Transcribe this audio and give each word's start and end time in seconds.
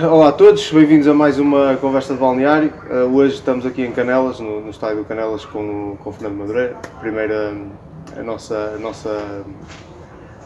Olá 0.00 0.28
a 0.28 0.32
todos, 0.32 0.70
bem-vindos 0.72 1.06
a 1.06 1.12
mais 1.12 1.38
uma 1.38 1.76
conversa 1.76 2.14
de 2.14 2.20
balneário. 2.20 2.72
Uh, 2.90 3.14
hoje 3.14 3.34
estamos 3.34 3.66
aqui 3.66 3.82
em 3.82 3.92
Canelas, 3.92 4.40
no, 4.40 4.62
no 4.62 4.70
estádio 4.70 5.04
Canelas, 5.04 5.44
com, 5.44 5.98
o 6.02 6.12
Fernando 6.12 6.38
Madureira. 6.38 6.76
Primeira, 6.98 7.54
a 8.16 8.22
nossa, 8.22 8.72
a 8.74 8.78
nossa 8.78 9.44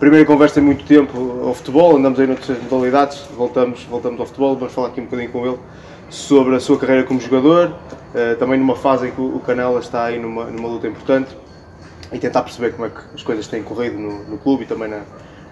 primeira 0.00 0.26
conversa 0.26 0.58
em 0.58 0.64
muito 0.64 0.84
tempo 0.84 1.42
ao 1.44 1.54
futebol, 1.54 1.96
andamos 1.96 2.18
aí 2.18 2.26
noutras 2.26 2.60
modalidades, 2.64 3.24
voltamos, 3.36 3.84
voltamos 3.84 4.18
ao 4.18 4.26
futebol, 4.26 4.56
vamos 4.56 4.74
falar 4.74 4.88
aqui 4.88 5.00
um 5.00 5.04
bocadinho 5.04 5.30
com 5.30 5.46
ele 5.46 5.58
sobre 6.10 6.56
a 6.56 6.60
sua 6.60 6.76
carreira 6.76 7.04
como 7.04 7.20
jogador, 7.20 7.68
uh, 7.68 8.36
também 8.38 8.58
numa 8.58 8.74
fase 8.74 9.06
em 9.06 9.10
que 9.12 9.20
o 9.20 9.38
Canelas 9.38 9.84
está 9.84 10.06
aí 10.06 10.18
numa, 10.18 10.46
numa 10.46 10.68
luta 10.68 10.88
importante 10.88 11.36
e 12.10 12.18
tentar 12.18 12.42
perceber 12.42 12.72
como 12.72 12.86
é 12.86 12.90
que 12.90 13.00
as 13.14 13.22
coisas 13.22 13.46
têm 13.46 13.62
corrido 13.62 13.96
no, 13.96 14.24
no 14.24 14.38
clube 14.38 14.64
e 14.64 14.66
também 14.66 14.88
na, 14.88 15.02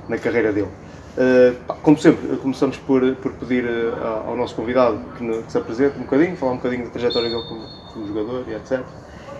na 0.08 0.18
carreira 0.18 0.52
dele. 0.52 0.68
Uh, 1.16 1.54
como 1.82 1.96
sempre, 1.96 2.36
começamos 2.38 2.76
por, 2.78 3.14
por 3.16 3.32
pedir 3.34 3.64
uh, 3.64 4.28
ao 4.28 4.36
nosso 4.36 4.52
convidado 4.56 4.98
que, 5.16 5.22
no, 5.22 5.44
que, 5.44 5.52
se 5.52 5.56
apresente 5.56 5.96
um 5.96 6.02
bocadinho, 6.02 6.36
falar 6.36 6.52
um 6.52 6.56
bocadinho 6.56 6.84
da 6.84 6.90
trajetória 6.90 7.28
dele 7.28 7.42
como, 7.48 7.60
como 7.92 8.08
jogador 8.08 8.44
e 8.48 8.54
etc. 8.54 8.80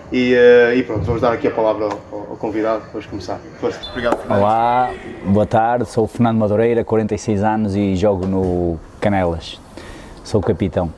E, 0.09 0.33
uh, 0.35 0.73
e, 0.73 0.83
pronto, 0.83 1.03
vamos 1.03 1.21
dar 1.21 1.33
aqui 1.33 1.49
a 1.49 1.51
palavra 1.51 1.85
ao, 1.85 2.17
ao 2.17 2.37
convidado, 2.37 2.83
vamos 2.93 3.05
começar. 3.07 3.39
Força. 3.59 3.89
Obrigado, 3.89 4.19
Fernando. 4.19 4.39
Olá, 4.39 4.93
boa 5.25 5.45
tarde, 5.45 5.85
sou 5.89 6.05
o 6.05 6.07
Fernando 6.07 6.37
Madureira, 6.37 6.81
46 6.85 7.43
anos 7.43 7.75
e 7.75 7.93
jogo 7.97 8.25
no 8.25 8.79
Canelas, 9.01 9.59
sou 10.23 10.39
o 10.39 10.43
capitão. 10.43 10.93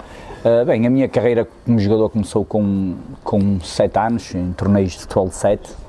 bem, 0.68 0.86
a 0.86 0.90
minha 0.92 1.10
carreira 1.10 1.48
como 1.66 1.80
jogador 1.80 2.12
começou 2.12 2.46
com, 2.46 2.96
com 3.24 3.60
7 3.62 3.98
anos, 3.98 4.36
em 4.36 4.54
torneios 4.54 4.92
de 4.92 5.00
futebol 5.00 5.28
de 5.28 5.36
7, 5.36 5.87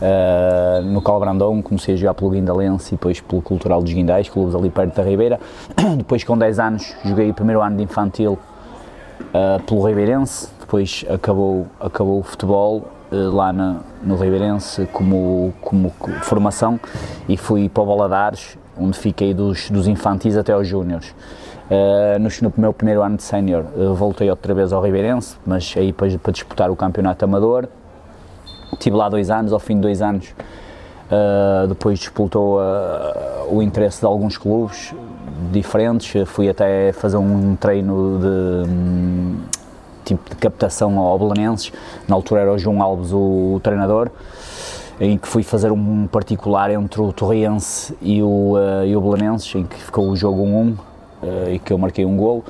Uh, 0.00 0.82
no 0.84 1.02
Calbrandão 1.02 1.60
comecei 1.60 1.94
a 1.94 1.96
jogar 1.96 2.14
pelo 2.14 2.30
Guindalense 2.30 2.94
e 2.94 2.96
depois 2.96 3.20
pelo 3.20 3.42
Cultural 3.42 3.82
dos 3.82 3.92
Guindais, 3.92 4.28
clubes 4.28 4.54
ali 4.54 4.70
perto 4.70 4.94
da 4.94 5.02
Ribeira. 5.02 5.40
depois 5.98 6.22
com 6.22 6.38
10 6.38 6.58
anos 6.60 6.94
joguei 7.04 7.30
o 7.30 7.34
primeiro 7.34 7.60
ano 7.60 7.76
de 7.76 7.82
infantil 7.82 8.38
uh, 9.34 9.62
pelo 9.64 9.84
Ribeirense, 9.84 10.48
depois 10.60 11.04
acabou, 11.08 11.66
acabou 11.80 12.20
o 12.20 12.22
futebol 12.22 12.84
uh, 13.10 13.16
lá 13.34 13.52
na, 13.52 13.80
no 14.02 14.14
Ribeirense 14.14 14.86
como, 14.92 15.52
como 15.60 15.90
formação 16.22 16.78
e 17.28 17.36
fui 17.36 17.68
para 17.68 17.82
o 17.82 17.86
Baladares, 17.86 18.56
onde 18.78 18.96
fiquei 18.96 19.34
dos, 19.34 19.68
dos 19.68 19.88
infantis 19.88 20.36
até 20.36 20.52
aos 20.52 20.68
júniores. 20.68 21.12
Uh, 21.68 22.18
no, 22.20 22.28
no 22.48 22.54
meu 22.56 22.72
primeiro 22.72 23.02
ano 23.02 23.16
de 23.16 23.22
sénior 23.24 23.64
voltei 23.94 24.30
outra 24.30 24.54
vez 24.54 24.72
ao 24.72 24.80
Ribeirense, 24.80 25.36
mas 25.44 25.74
aí 25.76 25.92
para, 25.92 26.16
para 26.18 26.32
disputar 26.32 26.70
o 26.70 26.76
campeonato 26.76 27.24
amador 27.24 27.68
Estive 28.72 28.96
lá 28.96 29.08
dois 29.08 29.30
anos, 29.30 29.52
ao 29.52 29.58
fim 29.58 29.76
de 29.76 29.82
dois 29.82 30.02
anos, 30.02 30.34
uh, 31.10 31.66
depois 31.66 31.98
disputou 31.98 32.58
uh, 32.58 33.54
o 33.54 33.62
interesse 33.62 34.00
de 34.00 34.06
alguns 34.06 34.36
clubes 34.36 34.94
diferentes. 35.52 36.28
Fui 36.28 36.48
até 36.48 36.92
fazer 36.92 37.16
um 37.16 37.56
treino 37.56 38.18
de. 38.18 38.68
Um, 38.68 39.36
tipo 40.08 40.30
de 40.30 40.36
captação 40.36 40.98
ao 40.98 41.18
Belenenses, 41.18 41.70
na 42.06 42.14
altura 42.14 42.40
era 42.40 42.52
o 42.52 42.58
João 42.58 42.82
Alves 42.82 43.12
o, 43.12 43.54
o 43.56 43.60
treinador, 43.62 44.10
em 44.98 45.18
que 45.18 45.28
fui 45.28 45.42
fazer 45.42 45.70
um 45.70 46.06
particular 46.06 46.70
entre 46.70 47.00
o 47.00 47.12
Torriense 47.12 47.94
e 48.00 48.22
o, 48.22 48.54
uh, 48.54 48.86
e 48.86 48.96
o 48.96 49.00
Belenenses, 49.00 49.54
em 49.54 49.64
que 49.64 49.76
ficou 49.76 50.08
o 50.08 50.16
jogo 50.16 50.42
1-1 50.42 50.72
uh, 50.72 51.50
e 51.50 51.58
que 51.58 51.72
eu 51.72 51.78
marquei 51.78 52.04
um 52.04 52.16
golo. 52.16 52.42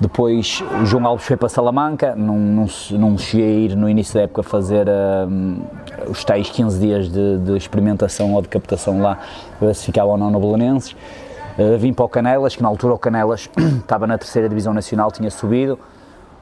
Depois 0.00 0.64
o 0.80 0.86
João 0.86 1.06
Alves 1.06 1.26
foi 1.26 1.36
para 1.36 1.50
Salamanca, 1.50 2.14
não, 2.16 2.38
não, 2.38 2.66
não 2.92 3.18
cheguei 3.18 3.46
a 3.46 3.58
ir 3.58 3.76
no 3.76 3.86
início 3.86 4.14
da 4.14 4.22
época 4.22 4.42
fazer 4.42 4.88
uh, 4.88 6.10
os 6.10 6.24
tais 6.24 6.48
15 6.48 6.80
dias 6.80 7.12
de, 7.12 7.38
de, 7.38 7.54
experimentação 7.54 8.32
ou 8.32 8.40
de 8.40 8.48
captação 8.48 9.02
lá, 9.02 9.18
ver 9.60 9.74
se 9.74 9.84
ficava 9.84 10.08
ou 10.08 10.16
não 10.16 10.30
no 10.30 10.40
Belenenses. 10.40 10.92
Uh, 11.58 11.76
vim 11.78 11.92
para 11.92 12.06
o 12.06 12.08
Canelas, 12.08 12.56
que 12.56 12.62
na 12.62 12.68
altura 12.68 12.94
o 12.94 12.98
Canelas 12.98 13.50
estava 13.78 14.06
na 14.06 14.16
terceira 14.16 14.48
divisão 14.48 14.72
nacional, 14.72 15.12
tinha 15.12 15.30
subido, 15.30 15.78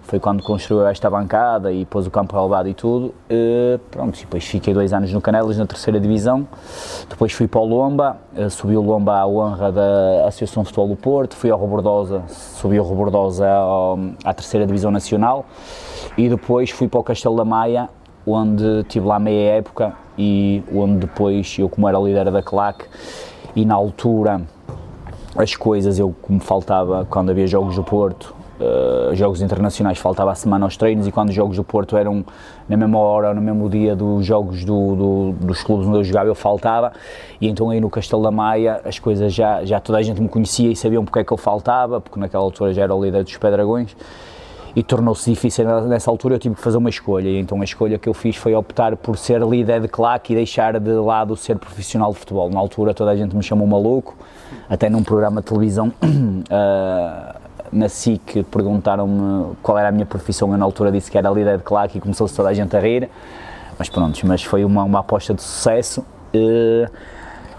foi 0.08 0.18
quando 0.18 0.42
construiu 0.42 0.86
esta 0.86 1.10
bancada 1.10 1.70
e 1.70 1.84
pôs 1.84 2.06
o 2.06 2.10
campo 2.10 2.34
relevado 2.34 2.66
e 2.66 2.72
tudo. 2.72 3.14
Uh, 3.30 3.78
pronto, 3.90 4.18
depois 4.18 4.42
fiquei 4.42 4.72
dois 4.72 4.94
anos 4.94 5.12
no 5.12 5.20
Canelas, 5.20 5.58
na 5.58 5.66
terceira 5.66 6.00
divisão. 6.00 6.48
Depois 7.10 7.30
fui 7.30 7.46
para 7.46 7.60
o 7.60 7.66
Lomba, 7.66 8.16
uh, 8.34 8.48
subi 8.48 8.74
o 8.74 8.80
Lomba 8.80 9.18
à 9.18 9.26
honra 9.26 9.70
da 9.70 10.26
Associação 10.26 10.64
Futebol 10.64 10.88
do 10.88 10.96
Porto. 10.96 11.36
Fui 11.36 11.50
ao 11.50 11.58
Robordosa, 11.58 12.22
subi 12.26 12.80
o 12.80 12.82
Robordosa 12.82 13.46
à 14.24 14.32
terceira 14.32 14.66
divisão 14.66 14.90
nacional. 14.90 15.44
E 16.16 16.26
depois 16.26 16.70
fui 16.70 16.88
para 16.88 17.00
o 17.00 17.04
Castelo 17.04 17.36
da 17.36 17.44
Maia, 17.44 17.90
onde 18.26 18.84
tive 18.84 19.06
lá 19.06 19.18
meia 19.18 19.56
época 19.56 19.92
e 20.16 20.64
onde 20.74 21.00
depois 21.00 21.54
eu, 21.58 21.68
como 21.68 21.86
era 21.86 21.98
líder 21.98 22.30
da 22.30 22.42
CLAC, 22.42 22.86
e 23.54 23.66
na 23.66 23.74
altura 23.74 24.40
as 25.36 25.54
coisas, 25.54 25.98
eu 25.98 26.14
como 26.22 26.40
faltava 26.40 27.06
quando 27.10 27.28
havia 27.30 27.46
jogos 27.46 27.76
do 27.76 27.84
Porto, 27.84 28.37
Uh, 28.60 29.14
jogos 29.14 29.40
internacionais 29.40 29.98
faltava 29.98 30.32
a 30.32 30.34
semana 30.34 30.66
aos 30.66 30.76
treinos 30.76 31.06
e 31.06 31.12
quando 31.12 31.28
os 31.28 31.34
jogos 31.34 31.56
do 31.56 31.62
Porto 31.62 31.96
eram 31.96 32.24
na 32.68 32.76
mesma 32.76 32.98
hora 32.98 33.28
ou 33.28 33.34
no 33.34 33.40
mesmo 33.40 33.70
dia 33.70 33.94
dos 33.94 34.26
jogos 34.26 34.64
do, 34.64 34.96
do, 34.96 35.46
dos 35.46 35.62
clubes 35.62 35.86
onde 35.86 35.98
eu 35.98 36.04
jogava, 36.04 36.28
eu 36.28 36.34
faltava. 36.34 36.92
E 37.40 37.48
então 37.48 37.70
aí 37.70 37.80
no 37.80 37.88
Castelo 37.88 38.20
da 38.20 38.32
Maia 38.32 38.80
as 38.84 38.98
coisas 38.98 39.32
já, 39.32 39.64
já 39.64 39.78
toda 39.78 39.98
a 39.98 40.02
gente 40.02 40.20
me 40.20 40.28
conhecia 40.28 40.72
e 40.72 40.74
sabiam 40.74 41.04
porque 41.04 41.20
é 41.20 41.24
que 41.24 41.32
eu 41.32 41.36
faltava, 41.36 42.00
porque 42.00 42.18
naquela 42.18 42.42
altura 42.42 42.74
já 42.74 42.82
era 42.82 42.92
o 42.92 43.04
líder 43.04 43.22
dos 43.22 43.36
Pedragões. 43.36 43.94
E 44.74 44.82
tornou-se 44.82 45.30
difícil 45.30 45.64
nessa 45.86 46.10
altura 46.10 46.34
eu 46.34 46.38
tive 46.38 46.54
que 46.54 46.60
fazer 46.60 46.76
uma 46.76 46.90
escolha. 46.90 47.28
E 47.28 47.38
então 47.38 47.60
a 47.60 47.64
escolha 47.64 47.98
que 47.98 48.08
eu 48.08 48.14
fiz 48.14 48.36
foi 48.36 48.54
optar 48.54 48.96
por 48.96 49.16
ser 49.16 49.40
líder 49.40 49.80
de 49.80 49.88
claque 49.88 50.32
e 50.32 50.36
deixar 50.36 50.78
de 50.78 50.92
lado 50.92 51.36
ser 51.36 51.58
profissional 51.58 52.12
de 52.12 52.18
futebol. 52.18 52.50
Na 52.50 52.58
altura 52.58 52.92
toda 52.92 53.10
a 53.10 53.16
gente 53.16 53.34
me 53.34 53.42
chamou 53.42 53.66
maluco, 53.66 54.16
até 54.68 54.90
num 54.90 55.02
programa 55.02 55.40
de 55.40 55.46
televisão 55.46 55.88
uh, 56.02 57.38
na 57.72 57.88
SIC 57.88 58.44
perguntaram-me 58.50 59.56
qual 59.62 59.78
era 59.78 59.88
a 59.88 59.92
minha 59.92 60.06
profissão, 60.06 60.50
eu 60.52 60.58
na 60.58 60.64
altura 60.64 60.90
disse 60.92 61.10
que 61.10 61.18
era 61.18 61.30
líder 61.30 61.58
de 61.58 61.64
claque 61.64 61.98
e 61.98 62.00
começou-se 62.00 62.34
toda 62.34 62.48
a 62.48 62.54
gente 62.54 62.76
a 62.76 62.80
rir, 62.80 63.08
mas 63.78 63.88
pronto, 63.88 64.18
mas 64.26 64.42
foi 64.42 64.64
uma, 64.64 64.82
uma 64.82 65.00
aposta 65.00 65.34
de 65.34 65.42
sucesso. 65.42 66.04
Eh, 66.34 66.88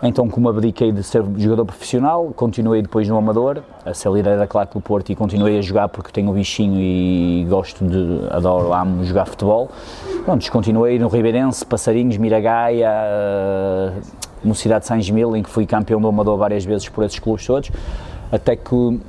então, 0.02 0.30
como 0.30 0.48
abdiquei 0.48 0.94
de 0.94 1.04
ser 1.04 1.24
jogador 1.38 1.66
profissional, 1.66 2.32
continuei 2.34 2.82
depois 2.82 3.08
no 3.10 3.18
Amador, 3.18 3.62
a 3.86 3.94
ser 3.94 4.10
líder 4.10 4.38
da 4.38 4.48
claque 4.48 4.74
do 4.74 4.80
Porto 4.80 5.12
e 5.12 5.16
continuei 5.16 5.58
a 5.58 5.62
jogar 5.62 5.90
porque 5.90 6.10
tenho 6.10 6.30
o 6.30 6.34
bichinho 6.34 6.80
e 6.80 7.46
gosto 7.50 7.84
de, 7.86 8.26
adoro, 8.30 8.74
amo 8.74 9.04
jogar 9.04 9.26
futebol. 9.26 9.70
Pronto, 10.24 10.50
continuei 10.52 10.98
no 10.98 11.10
Ribeirense, 11.10 11.66
Passarinhos, 11.66 12.16
Miragaia, 12.16 12.90
Mocidade 14.42 14.82
de 14.82 14.88
São 14.88 15.02
Gemil, 15.02 15.36
em 15.36 15.44
que 15.44 15.50
fui 15.50 15.66
campeão 15.66 16.00
do 16.00 16.08
Amador 16.08 16.38
várias 16.38 16.64
vezes 16.64 16.88
por 16.88 17.04
esses 17.04 17.20
clubes 17.20 17.46
todos, 17.46 17.70
até 18.32 18.56
que 18.56 19.02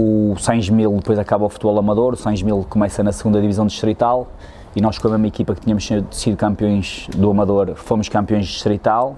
o 0.00 0.36
Sainz 0.38 0.68
Mil 0.68 0.92
depois 0.96 1.18
acaba 1.18 1.44
o 1.44 1.48
futebol 1.48 1.78
amador, 1.78 2.14
o 2.14 2.16
Sainz 2.16 2.42
Mil 2.42 2.66
começa 2.68 3.02
na 3.02 3.12
segunda 3.12 3.40
divisão 3.40 3.66
distrital 3.66 4.28
e 4.74 4.80
nós 4.80 4.98
com 4.98 5.08
a 5.08 5.10
mesma 5.12 5.26
equipa 5.26 5.54
que 5.54 5.60
tínhamos 5.60 5.88
sido 6.10 6.36
campeões 6.36 7.06
do 7.14 7.30
amador 7.30 7.74
fomos 7.74 8.08
campeões 8.08 8.46
distrital, 8.46 9.16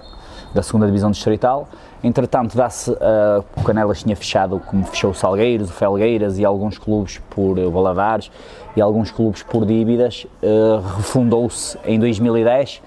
da 0.53 0.61
segunda 0.61 0.85
divisão 0.85 1.11
distrital. 1.11 1.67
Entretanto, 2.03 2.55
dá-se, 2.55 2.91
uh, 2.91 3.43
o 3.57 3.63
Canelas 3.63 4.03
tinha 4.03 4.15
fechado, 4.15 4.61
como 4.65 4.85
fechou 4.85 5.11
o 5.11 5.13
Salgueiros, 5.13 5.69
o 5.69 5.73
Felgueiras 5.73 6.37
e 6.37 6.45
alguns 6.45 6.77
clubes 6.77 7.19
por 7.29 7.57
uh, 7.57 7.71
Valadares 7.71 8.31
e 8.75 8.81
alguns 8.81 9.11
clubes 9.11 9.43
por 9.43 9.65
dívidas, 9.65 10.27
uh, 10.43 10.81
refundou-se 10.97 11.77
em 11.83 11.99
2010. 11.99 12.81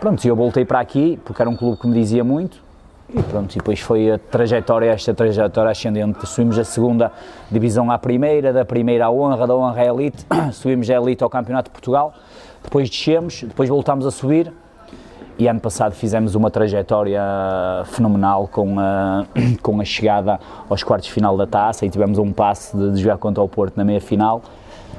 Pronto, 0.00 0.26
eu 0.26 0.34
voltei 0.34 0.64
para 0.64 0.80
aqui 0.80 1.20
porque 1.24 1.40
era 1.40 1.50
um 1.50 1.56
clube 1.56 1.78
que 1.78 1.86
me 1.86 1.94
dizia 1.94 2.24
muito, 2.24 2.63
e 3.12 3.22
pronto, 3.22 3.52
e 3.54 3.58
depois 3.58 3.80
foi 3.80 4.10
a 4.10 4.18
trajetória, 4.18 4.90
esta 4.90 5.12
trajetória 5.12 5.70
ascendente. 5.70 6.26
Subimos 6.26 6.56
da 6.56 6.64
segunda 6.64 7.12
divisão 7.50 7.90
à 7.90 7.98
primeira, 7.98 8.52
da 8.52 8.64
primeira 8.64 9.06
à 9.06 9.10
honra, 9.10 9.46
da 9.46 9.54
honra 9.54 9.82
à 9.82 9.86
elite, 9.86 10.26
subimos 10.52 10.88
a 10.88 10.94
elite 10.94 11.22
ao 11.22 11.28
Campeonato 11.28 11.68
de 11.68 11.72
Portugal, 11.72 12.14
depois 12.62 12.88
descemos, 12.88 13.42
depois 13.42 13.68
voltámos 13.68 14.06
a 14.06 14.10
subir. 14.10 14.52
E 15.36 15.48
ano 15.48 15.58
passado 15.58 15.92
fizemos 15.92 16.36
uma 16.36 16.48
trajetória 16.48 17.20
fenomenal 17.86 18.46
com 18.46 18.78
a, 18.78 19.26
com 19.60 19.80
a 19.80 19.84
chegada 19.84 20.38
aos 20.70 20.84
quartos 20.84 21.08
de 21.08 21.12
final 21.12 21.36
da 21.36 21.46
taça. 21.46 21.84
E 21.84 21.90
tivemos 21.90 22.18
um 22.18 22.32
passe 22.32 22.76
de, 22.76 23.02
jogar 23.02 23.18
contra 23.18 23.42
o 23.42 23.48
Porto 23.48 23.76
na 23.76 23.84
meia 23.84 24.00
final, 24.00 24.42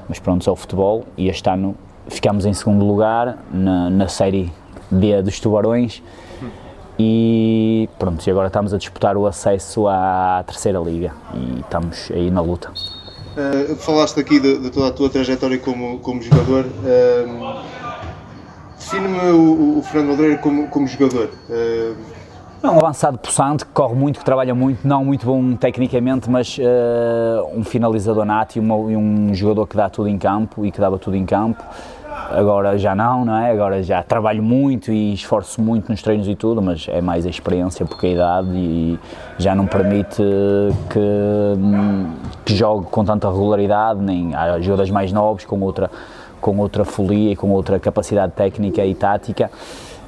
mas 0.10 0.20
pronto, 0.20 0.48
é 0.48 0.52
o 0.52 0.56
futebol. 0.56 1.06
E 1.18 1.30
este 1.30 1.50
ano 1.50 1.74
ficámos 2.10 2.46
em 2.46 2.54
segundo 2.54 2.86
lugar 2.86 3.38
na, 3.50 3.90
na 3.90 4.08
série 4.10 4.52
D 4.92 5.22
dos 5.22 5.40
Tubarões 5.40 6.04
e 6.98 7.90
pronto, 8.00 8.26
e 8.26 8.32
agora 8.32 8.48
estamos 8.48 8.74
a 8.74 8.78
disputar 8.78 9.18
o 9.18 9.28
acesso 9.28 9.88
à 9.88 10.44
terceira 10.46 10.80
liga 10.80 11.14
e 11.34 11.60
estamos 11.60 12.10
aí 12.12 12.32
na 12.32 12.42
luta. 12.42 12.72
Uh, 13.36 13.76
falaste 13.76 14.20
aqui 14.20 14.40
de, 14.40 14.60
de, 14.60 14.70
toda 14.70 14.88
a 14.88 14.92
tua 14.92 15.10
trajetória 15.10 15.58
como, 15.58 16.00
como 16.00 16.22
jogador. 16.22 16.66
Uh, 16.66 17.66
Define-me 18.78 19.32
o, 19.32 19.80
o, 19.80 19.82
Fernando 19.82 20.10
Madureira 20.10 20.38
como, 20.38 20.68
como 20.68 20.88
jogador. 20.88 21.30
Uh, 21.50 21.96
é 22.64 22.70
um 22.70 22.78
avançado 22.78 23.18
possante, 23.18 23.66
que 23.66 23.72
corre 23.72 23.94
muito, 23.94 24.20
que 24.20 24.26
trabalha 24.26 24.56
muito, 24.56 24.88
não 24.88 25.04
muito 25.04 25.26
bom 25.26 25.56
tecnicamente, 25.56 26.30
mas 26.30 26.58
uh, 26.58 27.46
um 27.54 27.64
finalizador 27.64 28.26
nato 28.26 28.56
e, 28.56 28.60
uma, 28.60 28.76
e, 28.92 28.96
um 28.96 29.34
jogador 29.34 29.68
que 29.68 29.76
dá 29.76 29.90
tudo 29.90 30.08
em 30.08 30.18
campo 30.18 30.66
e 30.66 30.72
que 30.72 30.80
dava 30.80 30.98
tudo 30.98 31.16
em 31.16 31.26
campo 31.26 31.64
agora 32.32 32.78
já 32.78 32.96
não, 32.96 33.26
não 33.26 33.36
é? 33.36 33.52
Agora 33.52 33.84
já 33.84 34.02
trabalho 34.02 34.42
muito 34.42 34.92
e 34.92 35.14
esforço 35.14 35.62
muito 35.62 35.90
nos 35.90 36.02
treinos 36.02 36.28
e 36.28 36.36
tudo, 36.36 36.62
mas 36.62 36.88
é 36.90 37.02
mais 37.02 37.26
a 37.26 37.30
experiência 37.30 37.86
porque 37.86 38.08
a 38.08 38.10
idade 38.10 38.50
e 38.54 39.00
já 39.38 39.54
não 39.54 39.68
permite 39.68 40.22
que, 40.90 41.00
que 42.46 42.56
jogue 42.56 42.88
com 42.88 43.04
tanta 43.04 43.30
regularidade, 43.30 44.02
nem 44.02 44.34
há 44.34 44.60
jogadores 44.60 44.92
mais 44.92 45.12
novos 45.12 45.46
com 45.46 45.60
outra, 45.62 45.90
com 46.42 46.58
outra 46.58 46.86
folia 46.86 47.34
e 47.34 47.36
com 47.36 47.52
outra 47.52 47.80
capacidade 47.80 48.34
técnica 48.34 48.86
e 48.86 48.96
tática 48.96 49.50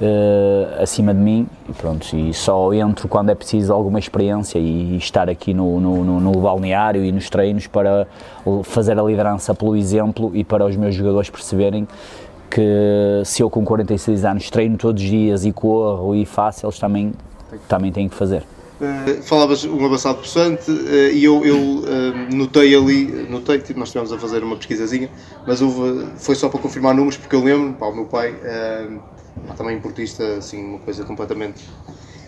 uh, 0.01 0.81
acima 0.81 1.13
de 1.13 1.19
mim 1.19 1.47
e 1.67 1.73
pronto, 1.73 2.15
e 2.15 2.33
só 2.33 2.73
entro 2.73 3.07
quando 3.07 3.29
é 3.29 3.35
preciso 3.35 3.73
alguma 3.73 3.99
experiência 3.99 4.59
e 4.59 4.97
estar 4.97 5.29
aqui 5.29 5.53
no, 5.53 5.79
no, 5.79 6.03
no, 6.03 6.19
no 6.19 6.31
balneário 6.39 7.03
e 7.03 7.11
nos 7.11 7.29
treinos 7.29 7.67
para 7.67 8.07
fazer 8.63 8.99
a 8.99 9.03
liderança 9.03 9.53
pelo 9.53 9.75
exemplo 9.75 10.31
e 10.33 10.43
para 10.43 10.65
os 10.65 10.75
meus 10.75 10.95
jogadores 10.95 11.29
perceberem 11.29 11.87
que 12.49 13.21
se 13.25 13.43
eu 13.43 13.49
com 13.49 13.63
46 13.63 14.23
anos 14.23 14.49
treino 14.49 14.77
todos 14.77 15.03
os 15.03 15.09
dias 15.09 15.45
e 15.45 15.51
corro 15.51 16.15
e 16.15 16.25
faço, 16.25 16.65
eles 16.65 16.79
também, 16.79 17.13
também 17.67 17.91
têm 17.91 18.07
que 18.07 18.15
fazer. 18.15 18.43
Uh, 18.79 19.23
falavas 19.23 19.65
um 19.65 19.83
avançado 19.83 20.19
possante 20.19 20.69
uh, 20.69 21.11
e 21.11 21.23
eu, 21.23 21.43
eu 21.43 21.57
uh, 21.57 22.35
notei 22.35 22.75
ali, 22.75 23.27
notei, 23.27 23.57
tipo, 23.59 23.79
nós 23.79 23.89
estivemos 23.89 24.13
a 24.13 24.19
fazer 24.19 24.43
uma 24.43 24.55
pesquisazinha, 24.55 25.09
mas 25.47 25.63
houve, 25.63 26.05
foi 26.17 26.35
só 26.35 26.47
para 26.47 26.59
confirmar 26.59 26.93
números, 26.93 27.17
porque 27.17 27.35
eu 27.35 27.43
lembro, 27.43 27.73
pá, 27.73 27.87
o 27.87 27.95
meu 27.95 28.05
pai 28.05 28.35
também 29.55 29.79
portista, 29.79 30.23
assim, 30.37 30.63
uma 30.63 30.79
coisa 30.79 31.03
completamente 31.03 31.63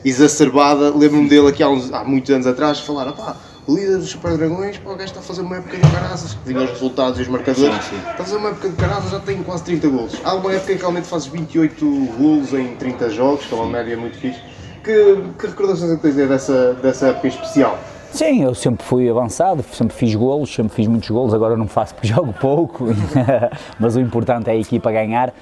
exacerbada. 0.03 0.89
Lembro-me 0.95 1.29
dele 1.29 1.47
aqui 1.47 1.63
há, 1.63 1.69
uns, 1.69 1.91
há 1.91 2.03
muitos 2.03 2.29
anos 2.31 2.47
atrás 2.47 2.79
falar: 2.79 3.11
pá, 3.13 3.35
o 3.67 3.75
líder 3.75 3.97
dos 3.97 4.09
Super 4.09 4.37
Dragões, 4.37 4.77
pá, 4.77 4.91
o 4.91 4.95
gajo 4.95 5.05
está 5.05 5.19
a 5.19 5.23
fazer 5.23 5.41
uma 5.41 5.57
época 5.57 5.77
de 5.77 5.91
caraças. 5.91 6.37
Vinha 6.45 6.63
os 6.63 6.71
resultados 6.71 7.19
e 7.19 7.21
os 7.23 7.27
marcadores. 7.27 7.83
Sim, 7.85 7.91
sim. 7.91 7.97
Está 7.97 8.11
a 8.11 8.25
fazer 8.25 8.37
uma 8.37 8.49
época 8.49 8.69
de 8.69 8.75
caraças, 8.75 9.11
já 9.11 9.19
tem 9.19 9.43
quase 9.43 9.63
30 9.63 9.87
golos. 9.89 10.21
Há 10.23 10.35
uma 10.35 10.53
época 10.53 10.73
em 10.73 10.75
que 10.75 10.81
realmente 10.81 11.07
fazes 11.07 11.27
28 11.27 11.85
golos 12.17 12.53
em 12.53 12.75
30 12.75 13.09
jogos, 13.09 13.45
que 13.45 13.53
é 13.53 13.57
uma 13.57 13.67
média 13.67 13.97
muito 13.97 14.17
fixe. 14.17 14.39
Que, 14.83 15.17
que 15.37 15.47
recordações 15.47 15.91
é 15.91 15.95
que 15.97 16.01
tens 16.01 16.15
dessa, 16.15 16.73
dessa 16.75 17.07
época 17.07 17.27
em 17.27 17.29
especial? 17.29 17.77
Sim, 18.11 18.43
eu 18.43 18.55
sempre 18.55 18.83
fui 18.85 19.07
avançado, 19.07 19.63
sempre 19.71 19.95
fiz 19.95 20.15
golos, 20.15 20.53
sempre 20.53 20.73
fiz 20.73 20.87
muitos 20.87 21.09
golos, 21.09 21.33
agora 21.33 21.55
não 21.55 21.67
faço 21.67 21.93
porque 21.93 22.07
jogo 22.13 22.33
pouco, 22.33 22.87
mas 23.79 23.95
o 23.95 23.99
importante 23.99 24.49
é 24.49 24.53
a 24.53 24.55
equipa 24.55 24.91
ganhar 24.91 25.33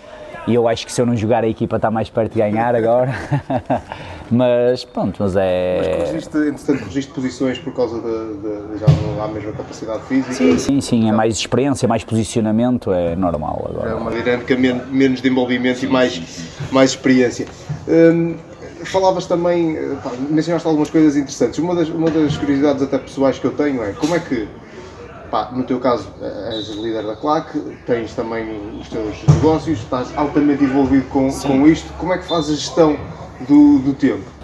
e 0.48 0.56
eu 0.56 0.68
acho 0.68 0.86
que 0.86 0.92
se 0.92 1.02
eu 1.02 1.06
não 1.06 1.16
jogar 1.16 1.44
a 1.44 1.48
equipa 1.48 1.76
está 1.76 1.92
mais 1.92 2.10
perto 2.10 2.34
de 2.34 2.40
ganhar 2.40 2.74
agora. 2.74 3.14
mas 4.32 4.86
pronto, 4.86 5.18
mas 5.20 5.36
é. 5.36 5.78
Mas 5.78 5.88
corrigiste, 5.88 6.38
entretanto, 6.38 6.80
corrigiste 6.80 7.12
posições 7.14 7.60
por 7.60 7.74
causa 7.74 8.00
de, 8.00 8.38
de, 8.38 8.80
já 8.80 8.86
não 8.88 9.22
há 9.22 9.26
a 9.26 9.28
mesma 9.28 9.52
capacidade 9.52 10.04
física? 10.04 10.34
Sim, 10.34 10.58
sim, 10.58 10.82
sim, 10.82 11.10
é 11.10 11.12
mais 11.12 11.36
experiência, 11.36 11.88
mais 11.88 12.04
posicionamento, 12.04 12.94
é 12.94 13.16
normal 13.16 13.68
agora. 13.70 13.90
É 13.90 13.94
uma 13.94 14.12
dinâmica 14.12 14.56
menos 14.56 15.22
de 15.22 15.30
envolvimento 15.30 15.80
sim, 15.80 15.88
e 15.88 15.90
mais, 15.90 16.22
mais 16.72 16.92
experiência. 16.92 17.46
Hum, 17.88 18.36
falavas 18.86 19.26
também, 19.26 19.76
pá, 20.02 20.12
mencionaste 20.30 20.68
algumas 20.68 20.90
coisas 20.90 21.18
interessantes. 21.18 21.60
Uma 21.60 21.76
das, 21.76 21.90
uma 21.90 22.10
das 22.10 22.38
curiosidades 22.38 22.82
até 22.82 22.98
pessoais 22.98 23.38
que 23.38 23.46
eu 23.46 23.52
tenho 23.52 23.84
é 23.84 23.92
como 23.92 24.16
é 24.16 24.20
que 24.20 24.48
Pá, 25.30 25.50
no 25.52 25.64
teu 25.64 25.80
caso, 25.80 26.08
és 26.22 26.70
líder 26.70 27.06
da 27.06 27.16
CLAC, 27.16 27.60
tens 27.86 28.14
também 28.14 28.80
os 28.80 28.88
teus 28.88 29.24
negócios, 29.28 29.80
estás 29.80 30.16
altamente 30.18 30.64
envolvido 30.64 31.06
com, 31.10 31.30
com 31.32 31.68
isto. 31.68 31.92
Como 31.98 32.14
é 32.14 32.18
que 32.18 32.26
fazes 32.26 32.52
a 32.52 32.56
gestão 32.56 32.98
do, 33.48 33.80
do 33.80 33.94
tempo? 33.94 34.38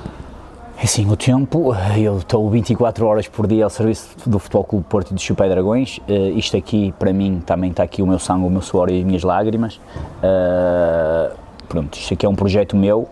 É 0.77 0.85
assim, 0.85 1.09
o 1.09 1.15
tempo, 1.15 1.73
eu 1.97 2.17
estou 2.17 2.49
24 2.49 3.05
horas 3.05 3.25
por 3.25 3.47
dia 3.47 3.63
ao 3.63 3.69
serviço 3.69 4.09
do 4.25 4.37
Futebol 4.37 4.65
Clube 4.65 4.85
Porto 4.89 5.11
e 5.11 5.13
do 5.13 5.21
Chupé 5.21 5.47
Dragões. 5.47 5.99
Uh, 5.99 6.37
isto 6.37 6.57
aqui, 6.57 6.93
para 6.99 7.13
mim, 7.13 7.41
também 7.45 7.71
está 7.71 7.83
aqui 7.83 8.01
o 8.01 8.05
meu 8.05 8.19
sangue, 8.19 8.45
o 8.45 8.49
meu 8.49 8.61
suor 8.61 8.91
e 8.91 8.99
as 8.99 9.05
minhas 9.05 9.23
lágrimas. 9.23 9.79
Uh, 10.17 11.33
pronto, 11.69 11.97
isto 11.97 12.13
aqui 12.13 12.25
é 12.25 12.29
um 12.29 12.35
projeto 12.35 12.75
meu, 12.75 13.07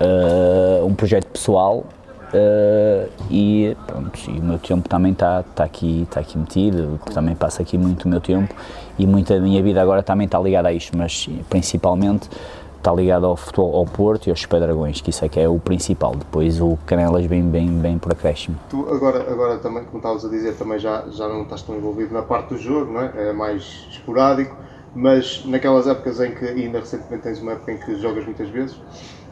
uh, 0.00 0.84
um 0.84 0.94
projeto 0.94 1.26
pessoal, 1.26 1.84
Uh, 2.32 3.10
e 3.30 3.76
pronto, 3.86 4.18
e 4.26 4.38
o 4.38 4.42
meu 4.42 4.58
tempo 4.58 4.88
também 4.88 5.12
está 5.12 5.42
tá 5.42 5.64
aqui, 5.64 6.08
tá 6.10 6.20
aqui 6.20 6.38
metido, 6.38 6.98
também 7.12 7.34
passa 7.34 7.60
aqui 7.60 7.76
muito 7.76 8.06
o 8.06 8.08
meu 8.08 8.22
tempo 8.22 8.54
e 8.98 9.06
muita 9.06 9.34
da 9.34 9.40
minha 9.40 9.62
vida 9.62 9.82
agora 9.82 10.02
também 10.02 10.24
está 10.24 10.40
ligada 10.40 10.68
a 10.68 10.72
isto, 10.72 10.96
mas 10.96 11.28
principalmente 11.50 12.30
está 12.82 12.92
ligado 12.92 13.26
ao 13.26 13.36
futebol, 13.36 13.76
ao 13.76 13.86
Porto 13.86 14.26
e 14.26 14.30
aos 14.30 14.44
Dragões, 14.44 15.00
que 15.00 15.10
isso 15.10 15.24
é 15.24 15.28
que 15.28 15.38
é 15.38 15.48
o 15.48 15.58
principal. 15.58 16.16
Depois 16.16 16.60
o 16.60 16.76
Canelas 16.84 17.24
vem 17.26 17.42
bem, 17.42 17.68
bem 17.68 17.96
por 17.96 18.12
acréscimo. 18.12 18.58
Tu 18.68 18.88
agora, 18.92 19.30
agora 19.30 19.58
também, 19.58 19.84
como 19.84 19.98
estavas 19.98 20.24
a 20.24 20.28
dizer, 20.28 20.56
também 20.56 20.78
já, 20.78 21.04
já 21.10 21.28
não 21.28 21.42
estás 21.42 21.62
tão 21.62 21.76
envolvido 21.76 22.12
na 22.12 22.22
parte 22.22 22.54
do 22.54 22.58
jogo, 22.58 22.92
não 22.92 23.02
é? 23.02 23.28
É 23.28 23.32
mais 23.32 23.86
esporádico, 23.90 24.56
mas 24.94 25.44
naquelas 25.46 25.86
épocas 25.86 26.20
em 26.20 26.34
que, 26.34 26.44
ainda 26.44 26.80
recentemente 26.80 27.22
tens 27.22 27.40
uma 27.40 27.52
época 27.52 27.72
em 27.72 27.78
que 27.78 27.94
jogas 28.00 28.24
muitas 28.24 28.48
vezes, 28.48 28.76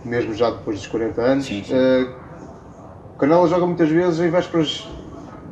mesmo 0.05 0.32
já 0.32 0.50
depois 0.50 0.79
dos 0.79 0.87
40 0.87 1.20
anos, 1.20 1.44
sim, 1.46 1.64
sim. 1.64 1.75
Uh, 1.75 2.19
Canela 3.20 3.46
joga 3.46 3.67
muitas 3.67 3.90
vezes 3.90 4.19
em 4.19 4.31
vésperas 4.31 4.88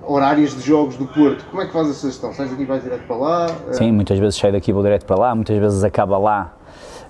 horárias 0.02 0.56
de 0.56 0.62
jogos 0.62 0.96
do 0.96 1.06
Porto. 1.06 1.44
Como 1.50 1.60
é 1.60 1.66
que 1.66 1.72
faz 1.74 1.90
essa 1.90 2.06
gestão? 2.06 2.32
Sais 2.32 2.48
daqui 2.48 2.62
e 2.62 2.64
vais 2.64 2.82
direto 2.82 3.06
para 3.06 3.16
lá? 3.16 3.46
Sim, 3.72 3.92
muitas 3.92 4.18
vezes 4.18 4.36
saio 4.36 4.54
daqui 4.54 4.70
e 4.70 4.72
vou 4.72 4.82
direto 4.82 5.04
para 5.04 5.16
lá, 5.16 5.34
muitas 5.34 5.58
vezes 5.58 5.84
acaba 5.84 6.16
lá. 6.16 6.54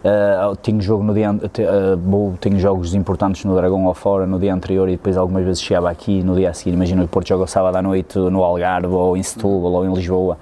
Uh, 0.03 0.57
tenho 0.57 0.81
jogo 0.81 1.05
no 1.05 1.15
dia 1.15 1.31
uh, 1.31 2.37
tenho 2.41 2.59
jogos 2.59 2.95
importantes 2.95 3.45
no 3.45 3.55
Dragão 3.55 3.85
ou 3.85 3.95
fora 3.95 4.27
no 4.27 4.39
dia 4.39 4.55
anterior 4.55 4.89
e 4.89 4.93
depois 4.93 5.17
algumas 5.17 5.45
vezes 5.45 5.61
chegava 5.63 5.89
aqui 5.89 6.25
no 6.25 6.35
dia 6.35 6.51
a 6.51 6.53
seguir. 6.53 6.73
Imagina 6.73 7.05
o 7.05 7.09
Porto 7.09 7.29
joga 7.29 7.47
sábado 7.47 7.77
à 7.77 7.83
noite 7.83 8.19
no 8.19 8.43
Algarve 8.43 8.89
ou 8.89 9.17
em 9.17 9.23
Setúbal 9.23 9.71
ou 9.71 9.87
em 9.87 9.95
Lisboa, 9.95 10.37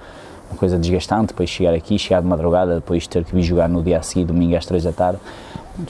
uma 0.49 0.57
coisa 0.57 0.79
desgastante. 0.79 1.27
Depois 1.27 1.47
chegar 1.47 1.75
aqui, 1.75 1.99
chegar 1.99 2.21
de 2.21 2.27
madrugada, 2.27 2.73
depois 2.73 3.05
ter 3.05 3.23
que 3.23 3.35
vir 3.35 3.43
jogar 3.43 3.69
no 3.69 3.83
dia 3.83 3.99
a 3.99 4.01
seguir, 4.01 4.25
domingo 4.25 4.55
às 4.55 4.65
3 4.65 4.83
da 4.83 4.91
tarde 4.91 5.19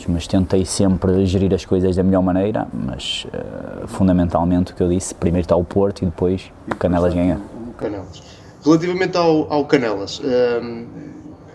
mas 0.07 0.27
tentei 0.27 0.65
sempre 0.65 1.25
gerir 1.25 1.53
as 1.53 1.65
coisas 1.65 1.95
da 1.95 2.03
melhor 2.03 2.21
maneira, 2.21 2.67
mas 2.73 3.25
uh, 3.27 3.87
fundamentalmente 3.87 4.71
o 4.71 4.75
que 4.75 4.83
eu 4.83 4.89
disse, 4.89 5.15
primeiro 5.15 5.45
está 5.45 5.55
o 5.55 5.63
Porto 5.63 6.01
e 6.01 6.05
depois 6.05 6.51
o 6.69 6.75
Canelas 6.75 7.13
ganha. 7.13 7.39
Canelas. 7.77 8.23
Relativamente 8.63 9.17
ao, 9.17 9.51
ao 9.51 9.65
Canelas, 9.65 10.19
um, 10.19 10.27
ehm, 10.27 10.85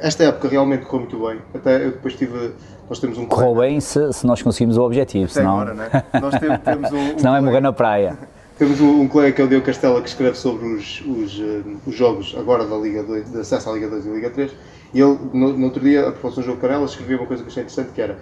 esta 0.01 0.25
época 0.25 0.49
realmente 0.49 0.87
correu 0.87 1.01
muito 1.01 1.27
bem, 1.27 1.39
até 1.55 1.85
eu 1.85 1.93
depois 1.93 2.15
tive, 2.15 2.53
nós 2.89 2.99
temos 2.99 3.19
um 3.19 3.27
Correu 3.27 3.55
bem 3.57 3.81
se, 3.81 4.13
se, 4.13 4.27
nós 4.27 4.41
conseguimos 4.41 4.79
o 4.79 4.83
objetivo, 4.83 5.31
senão... 5.31 5.61
Agora, 5.61 5.75
né? 5.75 6.05
nós 6.21 6.35
temos, 6.39 6.59
temos 6.61 6.91
um, 6.93 7.15
um 7.15 7.19
senão 7.19 7.37
é 7.37 7.41
morrer 7.41 7.61
na 7.61 7.73
praia. 7.73 8.19
Temos 8.63 8.81
um, 8.81 9.01
um 9.01 9.09
colega 9.09 9.35
que 9.35 9.43
é 9.43 9.45
o 9.45 9.49
Diogo 9.49 9.67
Castela 9.67 10.01
que 10.01 10.09
escreve 10.09 10.39
sobre 10.39 10.65
os, 10.65 11.01
os, 11.01 11.37
uh, 11.37 11.65
os 11.85 11.97
jogos 11.97 12.33
agora 12.39 12.65
da 12.65 12.77
Liga 12.77 13.03
2, 13.03 13.33
de 13.33 13.41
acesso 13.41 13.69
à 13.69 13.73
Liga 13.73 13.89
2 13.89 14.07
e 14.07 14.09
Liga 14.11 14.31
3 14.31 14.53
e 14.95 15.01
ele, 15.01 15.19
no, 15.35 15.53
no 15.53 15.65
outro 15.65 15.83
dia, 15.83 16.07
a 16.07 16.13
propósito 16.13 16.43
do 16.43 16.47
jogo 16.47 16.61
Canela, 16.61 16.85
escrevia 16.85 17.17
uma 17.17 17.27
coisa 17.27 17.43
que 17.43 17.49
achei 17.49 17.65
interessante, 17.65 17.91
que 17.93 18.01
era 18.01 18.21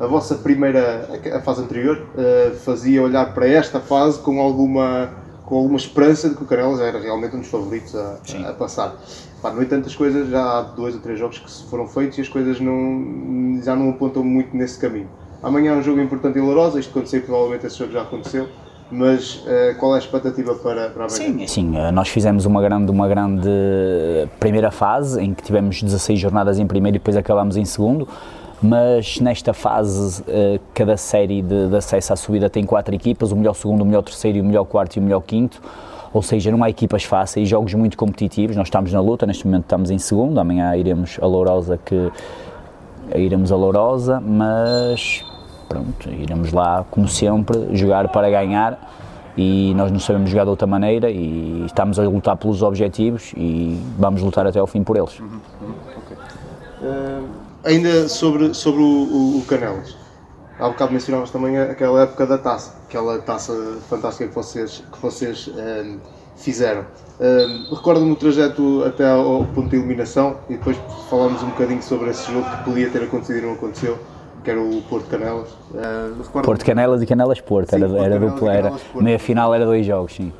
a 0.00 0.06
vossa 0.06 0.36
primeira, 0.36 1.20
a 1.34 1.40
fase 1.42 1.60
anterior, 1.60 2.06
uh, 2.14 2.56
fazia 2.60 3.02
olhar 3.02 3.34
para 3.34 3.46
esta 3.46 3.80
fase 3.80 4.18
com 4.20 4.40
alguma, 4.40 5.10
com 5.44 5.56
alguma 5.56 5.76
esperança 5.76 6.30
de 6.30 6.36
que 6.36 6.42
o 6.42 6.46
Canelas 6.46 6.80
era 6.80 6.98
realmente 6.98 7.36
um 7.36 7.40
dos 7.40 7.48
favoritos 7.48 7.94
a, 7.94 8.18
a 8.48 8.52
passar. 8.54 8.96
Pá, 9.42 9.50
no 9.50 9.62
entanto, 9.62 9.88
as 9.88 9.94
coisas, 9.94 10.26
já 10.30 10.42
há 10.42 10.62
dois 10.62 10.94
ou 10.94 11.02
três 11.02 11.18
jogos 11.18 11.38
que 11.38 11.68
foram 11.68 11.86
feitos 11.86 12.16
e 12.16 12.22
as 12.22 12.30
coisas 12.30 12.58
não, 12.58 13.60
já 13.62 13.76
não 13.76 13.90
apontam 13.90 14.24
muito 14.24 14.56
nesse 14.56 14.78
caminho. 14.78 15.10
Amanhã 15.42 15.72
é 15.72 15.76
um 15.76 15.82
jogo 15.82 16.00
importante 16.00 16.38
e 16.38 16.40
doloroso, 16.40 16.78
isto 16.78 16.94
quando 16.94 17.08
sei 17.08 17.20
provavelmente 17.20 17.66
esse 17.66 17.76
jogo 17.76 17.92
já 17.92 18.00
aconteceu 18.00 18.48
mas 18.92 19.36
uh, 19.36 19.74
qual 19.78 19.94
é 19.94 19.96
a 19.96 19.98
expectativa 19.98 20.54
para, 20.54 20.90
para 20.90 21.06
amanhã? 21.06 21.08
Sim, 21.08 21.46
sim, 21.46 21.76
eh, 21.78 21.90
nós 21.90 22.08
fizemos 22.08 22.44
uma 22.44 22.60
grande, 22.60 22.90
uma 22.90 23.08
grande 23.08 23.48
primeira 24.38 24.70
fase 24.70 25.18
em 25.22 25.32
que 25.32 25.42
tivemos 25.42 25.82
16 25.82 26.20
jornadas 26.20 26.58
em 26.58 26.66
primeiro 26.66 26.96
e 26.96 26.98
depois 26.98 27.16
acabamos 27.16 27.56
em 27.56 27.64
segundo, 27.64 28.06
mas 28.62 29.18
nesta 29.18 29.54
fase 29.54 30.22
cada 30.74 30.96
série 30.98 31.40
de, 31.40 31.68
de, 31.68 31.76
acesso 31.76 32.12
à 32.12 32.16
subida 32.16 32.50
tem 32.50 32.64
quatro 32.64 32.94
equipas, 32.94 33.32
o 33.32 33.36
melhor 33.36 33.54
segundo, 33.54 33.80
o 33.80 33.86
melhor 33.86 34.02
terceiro, 34.02 34.40
o 34.40 34.44
melhor 34.44 34.64
quarto 34.64 34.96
e 34.96 35.00
o 35.00 35.02
melhor 35.02 35.22
quinto, 35.22 35.60
ou 36.12 36.20
seja, 36.20 36.50
não 36.50 36.62
há 36.62 36.68
equipas 36.68 37.02
fáceis, 37.02 37.48
jogos 37.48 37.72
muito 37.72 37.96
competitivos, 37.96 38.54
nós 38.56 38.66
estamos 38.66 38.92
na 38.92 39.00
luta, 39.00 39.24
neste 39.26 39.46
momento 39.46 39.64
estamos 39.64 39.90
em 39.90 39.98
segundo, 39.98 40.38
amanhã 40.38 40.76
iremos 40.76 41.18
a 41.20 41.26
Lourosa 41.26 41.80
que 41.82 42.12
iremos 43.14 43.50
a 43.50 43.56
Lourosa, 43.56 44.20
mas 44.20 45.24
pronto, 45.72 46.10
iremos 46.10 46.52
lá, 46.52 46.84
como 46.90 47.08
sempre, 47.08 47.74
jogar 47.74 48.08
para 48.08 48.28
ganhar 48.28 48.78
e 49.36 49.72
nós 49.74 49.90
não 49.90 49.98
sabemos 49.98 50.28
jogar 50.28 50.44
de 50.44 50.50
outra 50.50 50.66
maneira 50.66 51.10
e 51.10 51.64
estamos 51.64 51.98
a 51.98 52.02
lutar 52.02 52.36
pelos 52.36 52.62
objetivos 52.62 53.32
e 53.34 53.80
vamos 53.98 54.20
lutar 54.20 54.46
até 54.46 54.58
ao 54.58 54.66
fim 54.66 54.84
por 54.84 54.98
eles. 54.98 55.18
Uhum, 55.18 55.40
uhum, 55.62 55.74
okay. 55.96 56.16
uh, 56.86 57.28
ainda 57.64 58.06
sobre, 58.08 58.52
sobre 58.52 58.82
o, 58.82 58.84
o, 58.84 59.38
o 59.38 59.44
Canelas, 59.46 59.96
há 60.60 60.68
bocado 60.68 60.92
mencionavas 60.92 61.30
também 61.30 61.58
aquela 61.58 62.02
época 62.02 62.26
da 62.26 62.36
taça, 62.36 62.74
aquela 62.86 63.18
taça 63.20 63.54
fantástica 63.88 64.28
que 64.28 64.34
vocês, 64.34 64.84
que 64.92 65.00
vocês 65.00 65.46
uh, 65.46 65.98
fizeram. 66.36 66.82
Uh, 66.82 67.74
Recordo-me 67.74 68.12
o 68.12 68.16
trajeto 68.16 68.84
até 68.84 69.10
ao 69.10 69.46
ponto 69.46 69.70
de 69.70 69.76
eliminação 69.76 70.36
e 70.50 70.54
depois 70.54 70.76
falamos 71.08 71.42
um 71.42 71.48
bocadinho 71.48 71.82
sobre 71.82 72.10
esse 72.10 72.30
jogo 72.30 72.44
que 72.50 72.64
podia 72.64 72.90
ter 72.90 73.04
acontecido 73.04 73.38
e 73.38 73.42
não 73.42 73.54
aconteceu 73.54 73.98
que 74.42 74.50
era 74.50 74.60
o 74.60 74.82
Porto 74.82 75.08
Canelas. 75.08 75.48
Uh, 75.70 76.42
Porto 76.42 76.64
Canelas 76.64 77.02
e 77.02 77.06
Canelas 77.06 77.40
Porto, 77.40 77.70
sim, 77.70 77.76
era, 77.76 77.88
Porto 77.88 78.02
era 78.02 78.18
dupla, 78.18 78.52
era. 78.52 78.72
Meia 78.94 79.18
final 79.18 79.54
era 79.54 79.64
dois 79.64 79.86
jogos, 79.86 80.14
sim. 80.14 80.32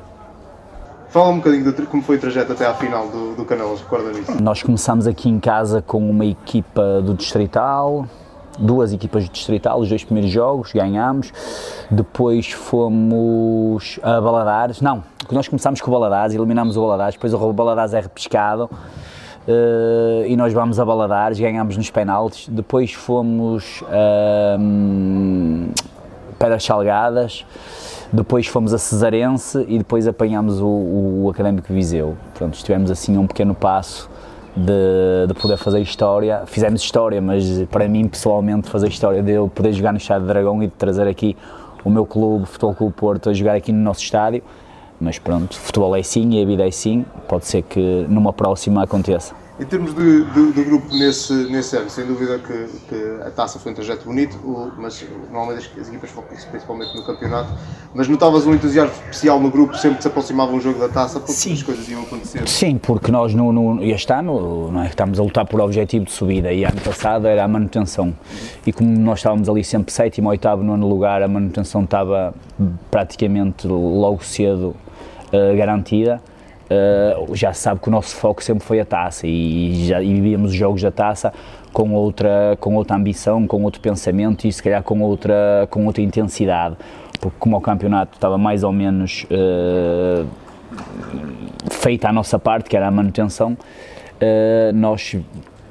Fala 1.09 1.29
um 1.29 1.37
bocadinho 1.37 1.71
de 1.71 1.85
como 1.85 2.01
foi 2.01 2.17
o 2.17 2.19
trajeto 2.19 2.53
até 2.53 2.65
à 2.65 2.73
final 2.73 3.07
do, 3.07 3.35
do 3.35 3.45
Canelas, 3.45 3.81
recorda 3.81 4.11
nisso? 4.11 4.41
Nós 4.41 4.63
começámos 4.63 5.05
aqui 5.05 5.29
em 5.29 5.39
casa 5.39 5.81
com 5.81 6.09
uma 6.09 6.25
equipa 6.25 7.01
do 7.01 7.13
Distrital, 7.13 8.07
duas 8.57 8.93
equipas 8.93 9.23
de 9.25 9.29
distrital, 9.29 9.79
os 9.79 9.89
dois 9.89 10.03
primeiros 10.03 10.31
jogos, 10.31 10.71
ganhámos. 10.73 11.31
Depois 11.89 12.51
fomos 12.51 13.99
a 14.01 14.19
Baladares, 14.19 14.81
não, 14.81 15.03
nós 15.31 15.47
começámos 15.47 15.81
com 15.81 15.91
o 15.91 15.93
Baladares, 15.93 16.33
eliminámos 16.35 16.77
o 16.77 16.81
Baladares, 16.81 17.15
depois 17.15 17.33
o 17.33 17.53
Baladares 17.53 17.93
é 17.93 17.99
repescado. 17.99 18.69
Uh, 19.47 20.25
e 20.25 20.37
nós 20.37 20.53
vamos 20.53 20.79
a 20.79 20.85
Baladares, 20.85 21.37
ganhámos 21.37 21.75
nos 21.75 21.89
penaltis. 21.89 22.47
Depois 22.47 22.93
fomos 22.93 23.83
a 23.89 24.57
um, 24.57 25.69
Pedras 26.39 26.63
Salgadas, 26.63 27.45
depois 28.11 28.47
fomos 28.47 28.73
a 28.73 28.77
Cesarense 28.77 29.65
e 29.67 29.77
depois 29.77 30.07
apanhámos 30.07 30.61
o, 30.61 30.65
o, 31.23 31.29
Académico 31.29 31.73
Viseu. 31.73 32.15
Pronto, 32.33 32.53
estivemos 32.53 32.89
assim 32.89 33.17
um 33.17 33.27
pequeno 33.27 33.53
passo 33.53 34.09
de, 34.55 35.27
de, 35.27 35.33
poder 35.33 35.57
fazer 35.57 35.81
história. 35.81 36.43
Fizemos 36.45 36.81
história, 36.81 37.21
mas 37.21 37.63
para 37.69 37.87
mim 37.89 38.07
pessoalmente 38.07 38.69
fazer 38.69 38.87
história 38.87 39.21
de 39.21 39.31
eu 39.31 39.49
poder 39.49 39.73
jogar 39.73 39.91
no 39.91 39.97
Estádio 39.97 40.25
Dragão 40.25 40.63
e 40.63 40.67
de 40.67 40.73
trazer 40.73 41.07
aqui 41.07 41.35
o 41.83 41.89
meu 41.89 42.05
clube, 42.05 42.43
o 42.43 42.45
Futebol 42.45 42.75
Clube 42.75 42.93
Porto, 42.93 43.29
a 43.29 43.33
jogar 43.33 43.55
aqui 43.55 43.73
no 43.73 43.79
nosso 43.79 44.01
estádio 44.01 44.41
mas 45.03 45.19
pronto, 45.19 45.59
futebol 45.59 45.95
é 45.95 46.01
sim 46.01 46.31
e 46.31 46.41
a 46.41 46.45
vida 46.45 46.65
é 46.65 46.71
sim, 46.71 47.05
pode 47.27 47.45
ser 47.45 47.61
que 47.63 48.05
numa 48.07 48.33
próxima 48.33 48.83
aconteça. 48.83 49.43
Em 49.59 49.65
termos 49.65 49.93
de, 49.93 50.23
de, 50.25 50.51
de, 50.51 50.63
grupo 50.63 50.87
nesse, 50.95 51.31
nesse 51.31 51.77
ano, 51.77 51.87
sem 51.87 52.07
dúvida 52.07 52.39
que, 52.39 52.67
que, 52.89 53.21
a 53.23 53.29
taça 53.29 53.59
foi 53.59 53.71
um 53.71 53.75
trajeto 53.75 54.05
bonito, 54.05 54.35
mas 54.79 55.05
normalmente 55.31 55.69
as, 55.75 55.79
as 55.79 55.87
equipas 55.89 56.09
focam-se 56.09 56.47
principalmente 56.47 56.95
no 56.95 57.05
campeonato. 57.05 57.49
Mas 57.93 58.07
notavas 58.07 58.47
um 58.47 58.53
entusiasmo 58.55 58.91
especial 58.91 59.39
no 59.39 59.51
grupo 59.51 59.77
sempre 59.77 59.97
que 59.97 60.01
se 60.01 60.07
aproximava 60.07 60.51
um 60.51 60.59
jogo 60.59 60.79
da 60.79 60.89
taça, 60.89 61.19
porque 61.19 61.33
Sim. 61.33 61.53
as 61.53 61.61
coisas 61.61 61.87
iam 61.87 62.01
acontecer? 62.01 62.47
Sim, 62.47 62.79
porque 62.79 63.11
nós 63.11 63.35
no, 63.35 63.51
no, 63.51 63.83
este 63.83 64.11
ano 64.11 64.71
não 64.71 64.81
é, 64.81 64.87
estamos 64.87 65.19
a 65.19 65.23
lutar 65.23 65.45
por 65.45 65.61
objetivo 65.61 66.05
de 66.05 66.11
subida 66.11 66.51
e 66.51 66.65
ano 66.65 66.81
passado 66.81 67.27
era 67.27 67.43
a 67.43 67.47
manutenção. 67.47 68.11
E 68.65 68.73
como 68.73 68.89
nós 68.89 69.19
estávamos 69.19 69.47
ali 69.47 69.63
sempre 69.63 69.93
sétimo, 69.93 70.29
oitavo, 70.29 70.63
nono 70.63 70.89
lugar, 70.89 71.21
a 71.21 71.27
manutenção 71.27 71.83
estava 71.83 72.33
praticamente 72.89 73.67
logo 73.67 74.23
cedo 74.25 74.75
uh, 75.33 75.57
garantida 75.57 76.21
uh, 76.69 77.35
já 77.35 77.53
sabe 77.53 77.79
que 77.79 77.87
o 77.87 77.91
nosso 77.91 78.15
foco 78.15 78.43
sempre 78.43 78.63
foi 78.63 78.79
a 78.79 78.85
taça 78.85 79.27
e 79.27 79.85
já 79.87 80.01
e 80.01 80.13
vivíamos 80.13 80.51
os 80.51 80.57
jogos 80.57 80.81
da 80.81 80.91
taça 80.91 81.33
com 81.71 81.91
outra, 81.93 82.57
com 82.59 82.75
outra 82.75 82.95
ambição, 82.95 83.47
com 83.47 83.63
outro 83.63 83.81
pensamento 83.81 84.47
e 84.47 84.51
se 84.51 84.61
calhar 84.61 84.83
com 84.83 85.01
outra, 85.01 85.67
com 85.71 85.85
outra 85.85 86.03
intensidade, 86.03 86.75
porque 87.19 87.35
como 87.39 87.57
o 87.57 87.61
campeonato 87.61 88.15
estava 88.15 88.37
mais 88.37 88.63
ou 88.63 88.71
menos 88.71 89.25
uh, 89.25 90.27
feita 91.71 92.09
a 92.09 92.13
nossa 92.13 92.37
parte, 92.37 92.69
que 92.69 92.77
era 92.77 92.87
a 92.87 92.91
manutenção, 92.91 93.53
uh, 93.53 94.73
nós 94.73 95.17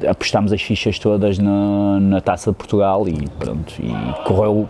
apostámos 0.06 0.52
as 0.52 0.60
fichas 0.60 0.98
todas 0.98 1.38
na, 1.38 2.00
na 2.00 2.20
Taça 2.20 2.50
de 2.50 2.56
Portugal 2.56 3.08
e 3.08 3.28
pronto, 3.38 3.74
e 3.78 4.24
correu 4.24 4.68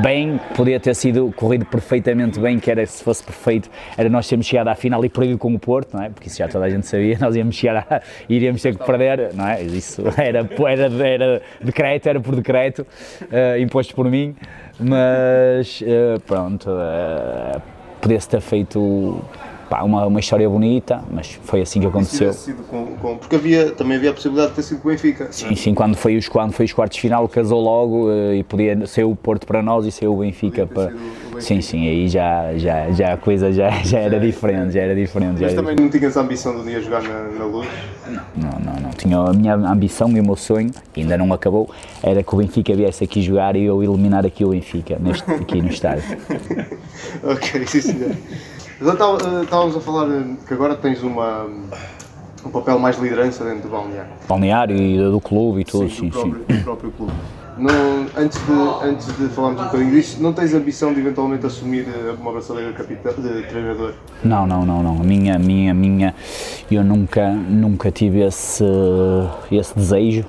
bem, 0.00 0.40
podia 0.56 0.80
ter 0.80 0.94
sido 0.94 1.32
corrido 1.36 1.66
perfeitamente 1.66 2.40
bem, 2.40 2.58
que 2.58 2.70
era 2.70 2.84
se 2.86 3.02
fosse 3.02 3.22
perfeito, 3.22 3.68
era 3.96 4.08
nós 4.08 4.28
termos 4.28 4.46
chegado 4.46 4.68
à 4.68 4.74
final 4.74 5.04
e 5.04 5.08
perdido 5.08 5.38
com 5.38 5.52
o 5.54 5.58
Porto, 5.58 5.94
não 5.94 6.04
é? 6.04 6.08
Porque 6.08 6.28
isso 6.28 6.38
já 6.38 6.48
toda 6.48 6.64
a 6.64 6.70
gente 6.70 6.86
sabia, 6.86 7.18
nós 7.20 7.36
íamos 7.36 7.54
chegar 7.54 7.86
a, 7.90 8.00
iríamos 8.28 8.62
ter 8.62 8.76
que 8.76 8.84
perder, 8.84 9.34
não 9.34 9.46
é? 9.46 9.62
Isso 9.62 10.02
era, 10.16 10.48
era, 10.68 11.06
era 11.06 11.42
decreto, 11.60 12.08
era 12.08 12.20
por 12.20 12.36
decreto, 12.36 12.86
uh, 13.22 13.58
imposto 13.60 13.94
por 13.94 14.08
mim, 14.08 14.34
mas 14.78 15.80
uh, 15.82 16.20
pronto, 16.26 16.70
uh, 16.70 17.60
podia-se 18.00 18.28
ter 18.28 18.40
feito 18.40 19.22
pá, 19.72 19.82
uma, 19.84 20.04
uma 20.04 20.20
história 20.20 20.46
bonita, 20.46 21.02
mas 21.10 21.40
foi 21.44 21.62
assim 21.62 21.80
que 21.80 21.86
aconteceu. 21.86 22.30
Com, 22.68 22.88
com, 22.96 23.16
porque 23.16 23.36
havia, 23.36 23.70
também 23.70 23.96
havia 23.96 24.10
a 24.10 24.12
possibilidade 24.12 24.50
de 24.50 24.56
ter 24.56 24.62
sido 24.64 24.82
com 24.82 24.88
o 24.88 24.90
Benfica. 24.90 25.28
Sim, 25.30 25.50
é? 25.50 25.54
sim, 25.54 25.72
quando 25.72 25.96
foi, 25.96 26.18
os, 26.18 26.28
quando 26.28 26.52
foi 26.52 26.66
os 26.66 26.74
quartos 26.74 26.96
de 26.96 27.00
final 27.00 27.26
casou 27.26 27.58
logo 27.58 28.10
uh, 28.10 28.34
e 28.34 28.42
podia 28.42 28.86
ser 28.86 29.04
o 29.04 29.16
Porto 29.16 29.46
para 29.46 29.62
nós 29.62 29.86
e 29.86 29.90
ser 29.90 30.08
o 30.08 30.16
Benfica 30.16 30.66
para. 30.66 30.88
O 30.88 30.90
Benfica. 30.90 31.40
Sim, 31.40 31.62
sim, 31.62 31.88
aí 31.88 32.06
já, 32.06 32.52
já, 32.58 32.90
já 32.90 33.14
a 33.14 33.16
coisa 33.16 33.50
já, 33.50 33.70
já 33.82 33.98
era 33.98 34.20
diferente, 34.20 34.74
já 34.74 34.82
era 34.82 34.94
diferente. 34.94 35.40
Mas 35.40 35.54
também 35.54 35.74
não 35.74 35.88
tinhas 35.88 36.18
a 36.18 36.20
ambição 36.20 36.54
de 36.54 36.60
um 36.60 36.64
dia 36.64 36.80
jogar 36.82 37.02
na, 37.02 37.22
na 37.38 37.44
luz? 37.46 37.66
Não, 38.36 38.50
não, 38.60 38.78
não. 38.78 38.90
Tinha 38.90 39.16
a 39.16 39.32
minha 39.32 39.54
ambição 39.54 40.10
e 40.14 40.20
o 40.20 40.22
meu 40.22 40.36
sonho, 40.36 40.70
que 40.92 41.00
ainda 41.00 41.16
não 41.16 41.32
acabou, 41.32 41.70
era 42.02 42.22
que 42.22 42.34
o 42.34 42.36
Benfica 42.36 42.74
viesse 42.74 43.02
aqui 43.02 43.22
jogar 43.22 43.56
e 43.56 43.64
eu 43.64 43.82
eliminar 43.82 44.26
aqui 44.26 44.44
o 44.44 44.50
Benfica, 44.50 44.98
neste, 45.00 45.30
aqui 45.30 45.62
no 45.62 45.70
estádio. 45.70 46.04
ok, 47.24 47.66
sim 47.66 47.80
senhor. 47.80 48.10
Eh, 48.82 49.42
estávamos 49.44 49.76
a 49.76 49.80
falar 49.80 50.10
eh, 50.10 50.24
que 50.46 50.52
agora 50.52 50.74
tens 50.74 51.04
uma, 51.04 51.46
um 52.44 52.50
papel 52.50 52.80
mais 52.80 52.96
de 52.96 53.02
liderança 53.02 53.44
dentro 53.44 53.62
do 53.62 53.68
balneário. 53.68 54.10
Balneário 54.28 54.76
e 54.76 54.98
do 54.98 55.20
clube 55.20 55.60
e 55.60 55.64
tudo, 55.64 55.88
sim, 55.88 55.96
sim. 55.96 56.10
Próprio, 56.10 56.44
sim. 56.50 56.56
Do 56.56 56.64
próprio 56.64 56.90
clube. 56.90 57.12
antes, 58.16 58.40
de, 58.44 58.88
antes 58.88 59.06
de 59.16 59.28
falarmos 59.28 59.60
um 59.60 59.64
bocadinho 59.66 59.90
disso, 59.92 60.20
não 60.20 60.32
tens 60.32 60.52
ambição 60.52 60.92
de 60.92 60.98
eventualmente 60.98 61.46
assumir 61.46 61.86
eh, 61.88 62.12
uma 62.20 62.32
braçadeira 62.32 62.72
de 62.72 63.42
treinador? 63.46 63.92
Não, 64.24 64.48
não, 64.48 64.66
não, 64.66 64.82
não. 64.82 64.94
Minha, 64.96 65.38
minha, 65.38 65.72
minha, 65.72 66.12
eu 66.68 66.82
nunca, 66.82 67.30
nunca 67.30 67.92
tive 67.92 68.26
esse, 68.26 68.64
esse 69.52 69.76
desejo 69.76 70.24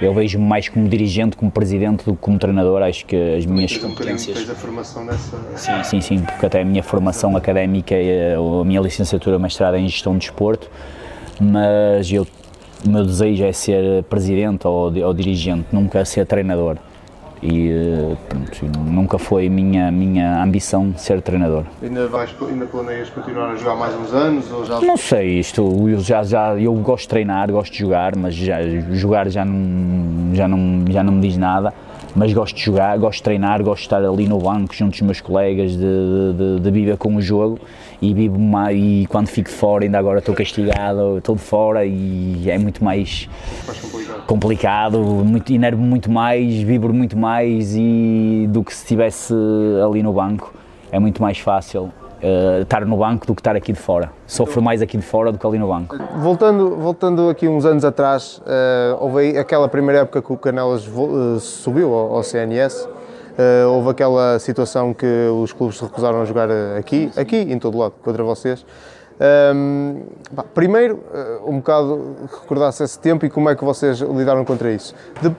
eu 0.00 0.14
vejo-me 0.14 0.44
mais 0.44 0.68
como 0.68 0.88
dirigente, 0.88 1.36
como 1.36 1.50
presidente 1.50 2.04
do 2.04 2.14
que 2.14 2.20
como 2.20 2.38
treinador. 2.38 2.82
Acho 2.82 3.04
que 3.06 3.16
as 3.36 3.44
minhas 3.46 3.76
competências. 3.76 4.48
Um 4.48 4.52
a 4.52 4.54
formação 4.54 5.04
nessa. 5.04 5.36
Sim, 5.56 5.84
sim, 5.84 6.00
sim, 6.00 6.18
porque 6.20 6.46
até 6.46 6.62
a 6.62 6.64
minha 6.64 6.82
formação 6.82 7.36
académica, 7.36 7.94
a 7.94 8.64
minha 8.64 8.80
licenciatura 8.80 9.38
mestrada 9.38 9.78
em 9.78 9.88
gestão 9.88 10.12
de 10.14 10.20
desporto, 10.20 10.70
mas 11.40 12.10
eu, 12.10 12.26
o 12.86 12.90
meu 12.90 13.04
desejo 13.04 13.44
é 13.44 13.52
ser 13.52 14.02
presidente 14.04 14.66
ou, 14.66 14.92
ou 14.96 15.14
dirigente, 15.14 15.66
nunca 15.72 16.04
ser 16.04 16.26
treinador 16.26 16.78
e 17.42 17.70
pronto, 18.28 18.80
nunca 18.84 19.18
foi 19.18 19.48
minha 19.48 19.90
minha 19.90 20.42
ambição 20.42 20.92
ser 20.96 21.22
treinador. 21.22 21.64
Ainda 21.82 22.06
vais 22.08 22.34
ainda 22.48 22.66
planeias 22.66 23.10
continuar 23.10 23.50
a 23.50 23.56
jogar 23.56 23.76
mais 23.76 23.94
uns 23.94 24.12
anos 24.12 24.50
ou 24.50 24.64
já 24.64 24.80
Não 24.80 24.96
sei, 24.96 25.38
isto 25.38 25.62
eu 25.88 26.00
já 26.00 26.22
já 26.22 26.58
eu 26.58 26.74
gosto 26.74 27.02
de 27.04 27.08
treinar, 27.08 27.50
gosto 27.50 27.72
de 27.72 27.78
jogar, 27.78 28.16
mas 28.16 28.34
já 28.34 28.58
jogar 28.92 29.28
já 29.28 29.44
não 29.44 30.34
já 30.34 30.48
não 30.48 30.84
já 30.90 31.02
não 31.02 31.12
me 31.12 31.20
diz 31.20 31.36
nada 31.36 31.72
mas 32.14 32.32
gosto 32.32 32.56
de 32.56 32.62
jogar, 32.62 32.98
gosto 32.98 33.18
de 33.18 33.22
treinar, 33.22 33.62
gosto 33.62 33.80
de 33.80 33.86
estar 33.86 34.04
ali 34.04 34.26
no 34.26 34.38
banco 34.38 34.74
junto 34.74 34.92
dos 34.92 35.00
meus 35.02 35.20
colegas, 35.20 35.72
de, 35.72 35.78
de, 35.78 36.60
de 36.60 36.70
viver 36.70 36.96
com 36.96 37.16
o 37.16 37.22
jogo. 37.22 37.58
E 38.00 38.14
vivo 38.14 38.38
mais, 38.38 38.78
e 38.78 39.06
quando 39.08 39.26
fico 39.26 39.50
fora, 39.50 39.84
ainda 39.84 39.98
agora 39.98 40.20
estou 40.20 40.34
castigado, 40.34 41.18
estou 41.18 41.34
de 41.34 41.42
fora 41.42 41.84
e 41.84 42.48
é 42.48 42.56
muito 42.56 42.84
mais, 42.84 43.28
mais 43.66 43.80
complicado, 43.80 44.26
complicado 44.26 44.98
muito, 45.00 45.52
inervo 45.52 45.82
muito 45.82 46.08
mais, 46.08 46.54
vibro 46.60 46.94
muito 46.94 47.18
mais 47.18 47.74
e 47.74 48.46
do 48.50 48.62
que 48.62 48.72
se 48.72 48.82
estivesse 48.82 49.34
ali 49.84 50.00
no 50.02 50.12
banco. 50.12 50.54
É 50.92 50.98
muito 51.00 51.20
mais 51.20 51.38
fácil 51.38 51.92
uh, 52.22 52.62
estar 52.62 52.84
no 52.84 52.96
banco 52.96 53.26
do 53.26 53.34
que 53.34 53.40
estar 53.40 53.56
aqui 53.56 53.72
de 53.72 53.78
fora. 53.78 54.10
Sofro 54.26 54.62
mais 54.62 54.82
aqui 54.82 54.96
de 54.96 55.04
fora 55.04 55.32
do 55.32 55.38
que 55.38 55.46
ali 55.46 55.58
no 55.58 55.68
banco. 55.68 55.96
Voltando, 56.16 56.76
voltando 56.76 57.28
aqui 57.28 57.48
uns 57.48 57.64
anos 57.64 57.84
atrás, 57.84 58.38
uh, 58.38 58.96
houve 59.00 59.36
aquela 59.38 59.68
primeira 59.68 60.02
época 60.02 60.22
que 60.22 60.32
o 60.32 60.36
Canelas 60.36 60.86
uh, 60.86 61.38
subiu 61.40 61.92
ao, 61.92 62.16
ao 62.16 62.22
CNS. 62.22 62.86
Uh, 62.86 63.68
houve 63.70 63.90
aquela 63.90 64.38
situação 64.40 64.92
que 64.92 65.06
os 65.28 65.52
clubes 65.52 65.78
se 65.78 65.84
recusaram 65.84 66.20
a 66.20 66.24
jogar 66.24 66.48
aqui, 66.76 67.10
aqui 67.16 67.36
em 67.36 67.58
todo 67.58 67.78
lado, 67.78 67.94
contra 68.02 68.24
vocês. 68.24 68.66
Um, 69.20 70.02
ehm, 70.36 70.44
primeiro, 70.54 70.96
uh, 71.12 71.50
um 71.50 71.56
bocado 71.58 72.16
recordasse 72.40 72.82
esse 72.82 72.98
tempo 72.98 73.26
e 73.26 73.30
como 73.30 73.48
é 73.48 73.54
que 73.54 73.64
vocês 73.64 73.98
lidaram 74.00 74.44
contra 74.44 74.72
isso. 74.72 74.94
De... 75.20 75.34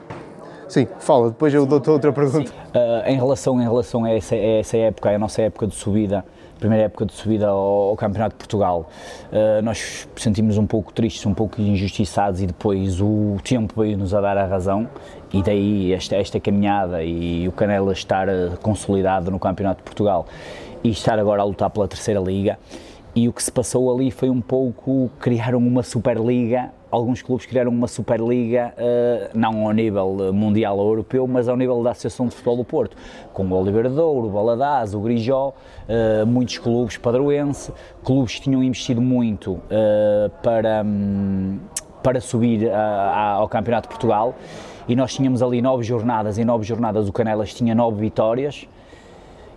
Sim, 0.68 0.86
fala, 0.98 1.28
depois 1.28 1.52
eu 1.52 1.66
dou-te 1.66 1.90
outra 1.90 2.12
pergunta. 2.12 2.50
Uh, 2.74 3.08
em, 3.08 3.16
relação, 3.16 3.60
em 3.60 3.64
relação 3.64 4.04
a 4.04 4.10
essa, 4.10 4.34
a 4.34 4.58
essa 4.60 4.76
época, 4.76 5.10
a 5.10 5.18
nossa 5.18 5.42
época 5.42 5.66
de 5.66 5.74
subida, 5.74 6.24
primeira 6.60 6.84
época 6.84 7.06
de 7.06 7.12
subida 7.14 7.48
ao, 7.48 7.96
Campeonato 7.96 8.34
de 8.34 8.38
Portugal. 8.38 8.88
Uh, 9.32 9.62
nós 9.62 10.06
sentimos 10.14 10.58
um 10.58 10.66
pouco 10.66 10.92
tristes, 10.92 11.24
um 11.26 11.34
pouco 11.34 11.60
injustiçados 11.60 12.40
e 12.40 12.46
depois 12.46 13.00
o 13.00 13.36
tempo 13.42 13.74
veio-nos 13.80 14.14
a 14.14 14.20
dar 14.20 14.36
a 14.36 14.46
razão 14.46 14.88
e 15.32 15.42
daí 15.42 15.92
esta, 15.92 16.16
esta 16.16 16.38
caminhada 16.38 17.02
e 17.02 17.48
o 17.48 17.52
Canela 17.52 17.92
estar 17.92 18.28
eh, 18.28 18.50
consolidado 18.60 19.30
no 19.30 19.38
Campeonato 19.38 19.78
de 19.78 19.84
Portugal 19.84 20.26
e 20.82 20.90
estar 20.90 21.18
agora 21.18 21.42
a 21.42 21.44
lutar 21.44 21.70
pela 21.70 21.86
terceira 21.86 22.20
liga. 22.20 22.58
E 23.14 23.28
o 23.28 23.32
que 23.32 23.42
se 23.42 23.50
passou 23.50 23.92
ali 23.94 24.10
foi 24.10 24.28
um 24.28 24.40
pouco 24.40 25.10
criaram 25.20 25.58
uma 25.58 25.82
Superliga 25.82 26.70
alguns 26.90 27.22
clubes 27.22 27.46
criaram 27.46 27.70
uma 27.70 27.86
Superliga, 27.86 28.74
uh, 28.76 29.38
não 29.38 29.66
ao 29.66 29.72
nível 29.72 30.32
mundial 30.32 30.78
ou 30.78 30.88
europeu, 30.88 31.26
mas 31.26 31.48
ao 31.48 31.56
nível 31.56 31.82
da 31.82 31.92
Associação 31.92 32.26
de 32.26 32.34
Futebol 32.34 32.56
do 32.56 32.64
Porto, 32.64 32.96
com 33.32 33.46
o 33.46 33.52
Oliveira 33.52 33.88
Douro, 33.88 34.26
o 34.26 34.30
Baladás, 34.30 34.94
o 34.94 35.00
Grijó, 35.00 35.52
uh, 35.52 36.26
muitos 36.26 36.58
clubes 36.58 36.96
padroense, 36.96 37.72
clubes 38.02 38.34
que 38.34 38.42
tinham 38.42 38.62
investido 38.62 39.00
muito 39.00 39.60
para, 40.42 40.82
um, 40.84 41.58
para 42.02 42.20
subir 42.20 42.70
ao 42.72 43.48
Campeonato 43.48 43.88
de 43.88 43.94
Portugal. 43.94 44.34
E 44.88 44.96
nós 44.96 45.14
tínhamos 45.14 45.42
ali 45.42 45.62
nove 45.62 45.84
jornadas, 45.84 46.38
em 46.38 46.44
nove 46.44 46.64
jornadas 46.64 47.08
o 47.08 47.12
Canelas 47.12 47.54
tinha 47.54 47.74
nove 47.74 48.00
vitórias, 48.00 48.66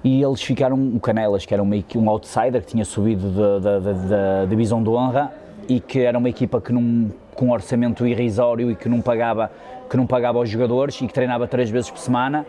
e 0.04 0.22
eles 0.22 0.44
ficaram, 0.44 0.76
o 0.94 1.00
Canelas, 1.00 1.46
que 1.46 1.54
era 1.54 1.64
um, 1.64 1.84
um 1.96 2.10
outsider, 2.10 2.62
que 2.62 2.68
tinha 2.68 2.84
subido 2.84 3.30
da, 3.32 3.60
da, 3.60 3.80
da, 3.80 3.92
da 3.94 4.46
divisão 4.46 4.84
de 4.84 4.90
honra, 4.90 5.32
e 5.68 5.80
que 5.80 6.02
era 6.02 6.18
uma 6.18 6.30
equipa 6.30 6.60
que 6.60 6.74
não 6.74 7.10
com 7.34 7.48
um 7.48 7.52
orçamento 7.52 8.06
irrisório 8.06 8.72
e 8.72 8.76
que 8.76 8.88
não 8.88 9.02
pagava, 9.02 9.52
que 9.90 9.98
não 9.98 10.08
pagava 10.08 10.38
aos 10.38 10.50
jogadores 10.50 11.00
e 11.02 11.08
que 11.08 11.14
treinava 11.14 11.48
três 11.48 11.70
vezes 11.70 11.90
por 11.90 12.00
semana. 12.00 12.46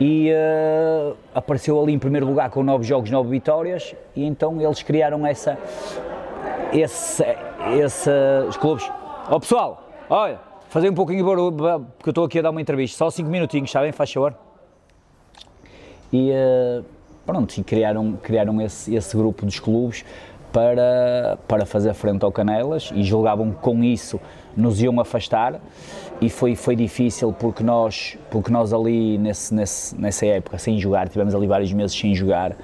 E 0.00 0.32
uh, 0.32 1.14
apareceu 1.34 1.80
ali 1.80 1.92
em 1.92 1.98
primeiro 1.98 2.26
lugar 2.26 2.48
com 2.48 2.62
nove 2.62 2.84
jogos, 2.84 3.10
nove 3.10 3.28
vitórias, 3.28 3.94
e 4.16 4.24
então 4.24 4.60
eles 4.60 4.82
criaram 4.82 5.26
essa. 5.26 5.58
Esse, 6.72 7.24
esse, 7.76 8.10
os 8.48 8.56
clubes. 8.56 8.90
Ó 9.28 9.36
oh, 9.36 9.40
pessoal, 9.40 9.90
olha, 10.08 10.38
fazer 10.68 10.88
um 10.88 10.94
pouquinho 10.94 11.18
de 11.18 11.24
barulho, 11.24 11.52
porque 11.52 12.08
eu 12.08 12.12
estou 12.12 12.24
aqui 12.24 12.38
a 12.38 12.42
dar 12.42 12.50
uma 12.50 12.60
entrevista, 12.60 12.96
só 12.96 13.10
cinco 13.10 13.28
minutinhos, 13.28 13.68
está 13.68 13.80
bem? 13.80 13.92
Faz 13.92 14.12
favor. 14.12 14.34
E 16.12 16.30
uh, 16.30 16.84
pronto, 17.26 17.56
e 17.58 17.62
criaram, 17.62 18.12
criaram 18.22 18.60
esse, 18.62 18.94
esse 18.94 19.16
grupo 19.16 19.44
dos 19.44 19.58
clubes 19.58 20.04
para, 20.52 21.38
para 21.46 21.64
fazer 21.64 21.94
frente 21.94 22.24
ao 22.24 22.32
Canelas 22.32 22.90
e 22.94 23.02
julgavam 23.02 23.50
que 23.50 23.58
com 23.58 23.82
isso 23.82 24.20
nos 24.56 24.82
iam 24.82 24.98
afastar 25.00 25.60
e 26.20 26.28
foi, 26.28 26.54
foi 26.54 26.76
difícil 26.76 27.32
porque 27.32 27.62
nós, 27.62 28.18
porque 28.30 28.50
nós 28.50 28.72
ali 28.72 29.16
nesse, 29.18 29.54
nesse, 29.54 29.98
nessa 29.98 30.26
época 30.26 30.58
sem 30.58 30.78
jogar, 30.78 31.08
tivemos 31.08 31.34
ali 31.34 31.46
vários 31.46 31.72
meses 31.72 31.96
sem 31.96 32.14
jogar 32.14 32.56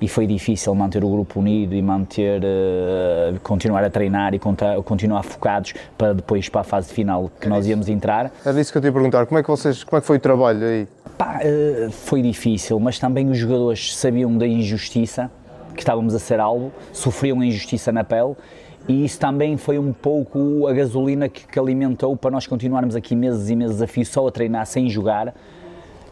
e 0.00 0.08
foi 0.08 0.26
difícil 0.26 0.74
manter 0.74 1.04
o 1.04 1.08
grupo 1.08 1.38
unido 1.38 1.76
e 1.76 1.80
manter, 1.80 2.42
uh, 2.42 3.38
continuar 3.40 3.84
a 3.84 3.90
treinar 3.90 4.34
e 4.34 4.40
continuar 4.84 5.22
focados 5.22 5.74
para 5.96 6.12
depois 6.12 6.48
para 6.48 6.62
a 6.62 6.64
fase 6.64 6.92
final 6.92 7.30
que 7.40 7.48
nós 7.48 7.68
íamos 7.68 7.88
entrar. 7.88 8.32
Era 8.44 8.60
isso 8.60 8.72
que 8.72 8.78
eu 8.78 8.82
te 8.82 8.86
ia 8.86 8.92
perguntar, 8.92 9.26
como 9.26 9.38
é 9.38 9.44
que, 9.44 9.48
vocês, 9.48 9.84
como 9.84 9.98
é 9.98 10.00
que 10.00 10.06
foi 10.06 10.16
o 10.16 10.20
trabalho 10.20 10.66
aí? 10.66 10.88
Pá, 11.16 11.38
uh, 11.44 11.92
foi 11.92 12.20
difícil, 12.20 12.80
mas 12.80 12.98
também 12.98 13.30
os 13.30 13.38
jogadores 13.38 13.94
sabiam 13.94 14.36
da 14.36 14.46
injustiça 14.46 15.30
que 15.74 15.80
estávamos 15.80 16.14
a 16.14 16.18
ser 16.18 16.40
alvo, 16.40 16.72
sofriam 16.92 17.42
injustiça 17.42 17.92
na 17.92 18.04
pele 18.04 18.34
e 18.88 19.04
isso 19.04 19.18
também 19.18 19.56
foi 19.56 19.78
um 19.78 19.92
pouco 19.92 20.66
a 20.66 20.72
gasolina 20.72 21.28
que, 21.28 21.46
que 21.46 21.58
alimentou 21.58 22.16
para 22.16 22.30
nós 22.30 22.46
continuarmos 22.46 22.96
aqui 22.96 23.14
meses 23.14 23.48
e 23.48 23.54
meses 23.54 23.80
a 23.80 23.86
fio 23.86 24.04
só 24.04 24.26
a 24.26 24.30
treinar 24.30 24.66
sem 24.66 24.88
jogar 24.88 25.34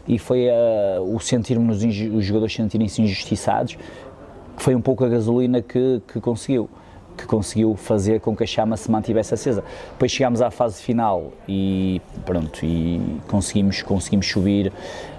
e 0.07 0.17
foi 0.17 0.47
uh, 0.47 1.15
o 1.15 1.19
sentirmos 1.19 1.83
os 1.83 2.25
jogadores 2.25 2.55
sentirem-se 2.55 3.01
injustiçados 3.01 3.77
que 4.55 4.63
foi 4.63 4.73
um 4.73 4.81
pouco 4.81 5.03
a 5.03 5.09
gasolina 5.09 5.61
que, 5.61 6.01
que 6.07 6.19
conseguiu 6.21 6.69
que 7.17 7.25
conseguiu 7.25 7.75
fazer 7.75 8.19
com 8.19 8.35
que 8.35 8.43
a 8.43 8.47
chama 8.47 8.77
se 8.77 8.89
mantivesse 8.89 9.33
acesa. 9.33 9.63
Depois 9.91 10.11
chegámos 10.11 10.41
à 10.41 10.49
fase 10.49 10.81
final 10.81 11.31
e 11.47 12.01
pronto, 12.25 12.65
e 12.65 13.01
conseguimos, 13.27 13.81
conseguimos 13.81 14.27
subir, 14.27 14.71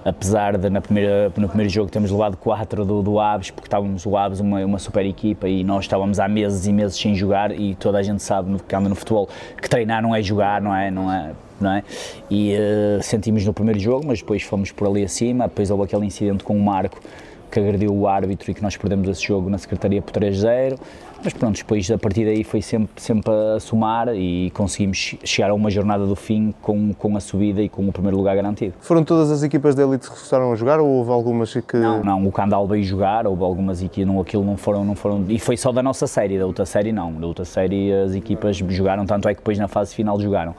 apesar 0.03 0.57
de 0.57 0.69
na 0.69 0.81
primeira, 0.81 1.31
no 1.35 1.47
primeiro 1.47 1.71
jogo 1.71 1.89
termos 1.89 2.11
levado 2.11 2.37
4 2.37 2.85
do, 2.85 3.01
do 3.01 3.19
Aves, 3.19 3.51
porque 3.51 3.67
estávamos 3.67 4.05
o 4.05 4.17
Aves 4.17 4.39
uma, 4.39 4.65
uma 4.65 4.79
super 4.79 5.05
equipa 5.05 5.47
e 5.47 5.63
nós 5.63 5.85
estávamos 5.85 6.19
há 6.19 6.27
meses 6.27 6.65
e 6.67 6.73
meses 6.73 6.97
sem 6.97 7.15
jogar 7.15 7.51
e 7.51 7.75
toda 7.75 7.97
a 7.97 8.03
gente 8.03 8.21
sabe 8.21 8.49
no, 8.49 8.59
que 8.59 8.75
anda 8.75 8.89
no 8.89 8.95
futebol 8.95 9.29
que 9.61 9.69
treinar 9.69 10.01
não 10.01 10.15
é 10.15 10.21
jogar, 10.21 10.61
não 10.61 10.75
é? 10.75 10.91
Não 10.91 11.11
é 11.11 11.31
não 11.61 11.71
é? 11.71 11.83
E 12.29 12.55
uh, 12.55 13.01
sentimos 13.01 13.45
no 13.45 13.53
primeiro 13.53 13.79
jogo, 13.79 14.05
mas 14.05 14.19
depois 14.19 14.43
fomos 14.43 14.71
por 14.71 14.87
ali 14.87 15.03
acima, 15.03 15.47
depois 15.47 15.69
houve 15.69 15.85
aquele 15.85 16.05
incidente 16.05 16.43
com 16.43 16.57
o 16.57 16.61
Marco 16.61 16.99
que 17.53 17.59
agrediu 17.59 17.93
o 17.93 18.07
árbitro 18.07 18.49
e 18.49 18.53
que 18.53 18.63
nós 18.63 18.75
perdemos 18.75 19.07
esse 19.07 19.23
jogo 19.23 19.47
na 19.47 19.59
Secretaria 19.59 20.01
por 20.01 20.11
3-0. 20.11 20.79
Mas 21.23 21.31
pronto, 21.31 21.55
depois 21.55 21.89
a 21.89 21.97
partir 21.97 22.25
daí 22.25 22.43
foi 22.43 22.61
sempre, 22.61 23.01
sempre 23.01 23.31
a 23.55 23.59
somar 23.59 24.09
e 24.13 24.51
conseguimos 24.51 25.15
chegar 25.23 25.51
a 25.51 25.53
uma 25.53 25.69
jornada 25.69 26.05
do 26.05 26.15
fim 26.15 26.53
com, 26.61 26.93
com 26.93 27.15
a 27.15 27.19
subida 27.21 27.61
e 27.61 27.69
com 27.69 27.87
o 27.87 27.93
primeiro 27.93 28.17
lugar 28.17 28.35
garantido. 28.35 28.73
Foram 28.81 29.05
todas 29.05 29.31
as 29.31 29.41
equipas 29.41 29.73
da 29.73 29.83
Elite 29.83 30.09
que 30.09 30.15
começaram 30.15 30.51
a 30.51 30.55
jogar 30.55 30.81
ou 30.81 30.87
houve 30.87 31.11
algumas 31.11 31.53
que. 31.53 31.77
Não, 31.77 32.03
não, 32.03 32.27
o 32.27 32.31
Candal 32.31 32.67
veio 32.67 32.83
jogar, 32.83 33.25
houve 33.25 33.41
algumas 33.41 33.81
equipas, 33.81 34.13
não, 34.13 34.19
aquilo 34.19 34.43
não 34.43 34.57
foram, 34.57 34.83
não 34.83 34.95
foram. 34.95 35.23
E 35.29 35.39
foi 35.39 35.55
só 35.55 35.71
da 35.71 35.81
nossa 35.81 36.07
série, 36.07 36.37
da 36.37 36.45
outra 36.45 36.65
série 36.65 36.91
não. 36.91 37.13
Da 37.13 37.25
outra 37.25 37.45
série 37.45 37.93
as 37.93 38.13
equipas 38.13 38.57
jogaram, 38.57 39.05
tanto 39.05 39.29
é 39.29 39.33
que 39.33 39.39
depois 39.39 39.57
na 39.57 39.69
fase 39.69 39.95
final 39.95 40.19
jogaram. 40.19 40.53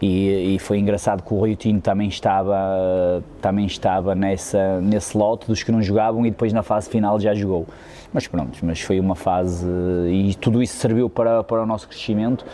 E, 0.00 0.56
e, 0.56 0.58
foi 0.58 0.80
engraçado 0.80 1.22
que 1.22 1.32
o 1.32 1.40
Rio 1.46 1.54
Tinto 1.54 1.80
também 1.80 2.08
estava, 2.08 3.22
também 3.40 3.66
estava 3.66 4.16
nessa, 4.16 4.80
nesse 4.80 5.16
lote 5.16 5.46
dos 5.46 5.62
que 5.62 5.70
não 5.70 5.80
jogavam 5.80 6.26
e 6.26 6.30
depois 6.30 6.52
na 6.52 6.64
fase 6.64 6.90
final 6.90 7.20
já 7.20 7.32
jogou. 7.34 7.68
Mas 8.12 8.26
pronto, 8.26 8.58
mas 8.62 8.80
foi 8.80 9.00
uma 9.00 9.14
fase 9.14 9.66
e 10.08 10.34
tudo 10.34 10.62
isso 10.62 10.76
serviu 10.76 11.08
para, 11.08 11.42
para 11.42 11.62
o 11.62 11.66
nosso 11.66 11.88
crescimento. 11.88 12.44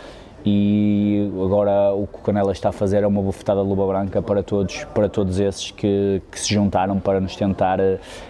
E 0.45 1.29
agora 1.43 1.91
o 1.93 2.07
que 2.07 2.17
o 2.17 2.21
Canela 2.21 2.53
está 2.53 2.69
a 2.69 2.71
fazer 2.71 3.03
é 3.03 3.07
uma 3.07 3.21
bufetada 3.21 3.61
de 3.61 3.67
luva 3.67 3.85
branca 3.85 4.21
para 4.21 4.41
todos, 4.41 4.85
para 4.95 5.09
todos 5.09 5.37
esses 5.37 5.71
que, 5.71 6.21
que 6.31 6.39
se 6.39 6.53
juntaram 6.53 6.97
para 6.97 7.19
nos 7.19 7.35
tentar 7.35 7.79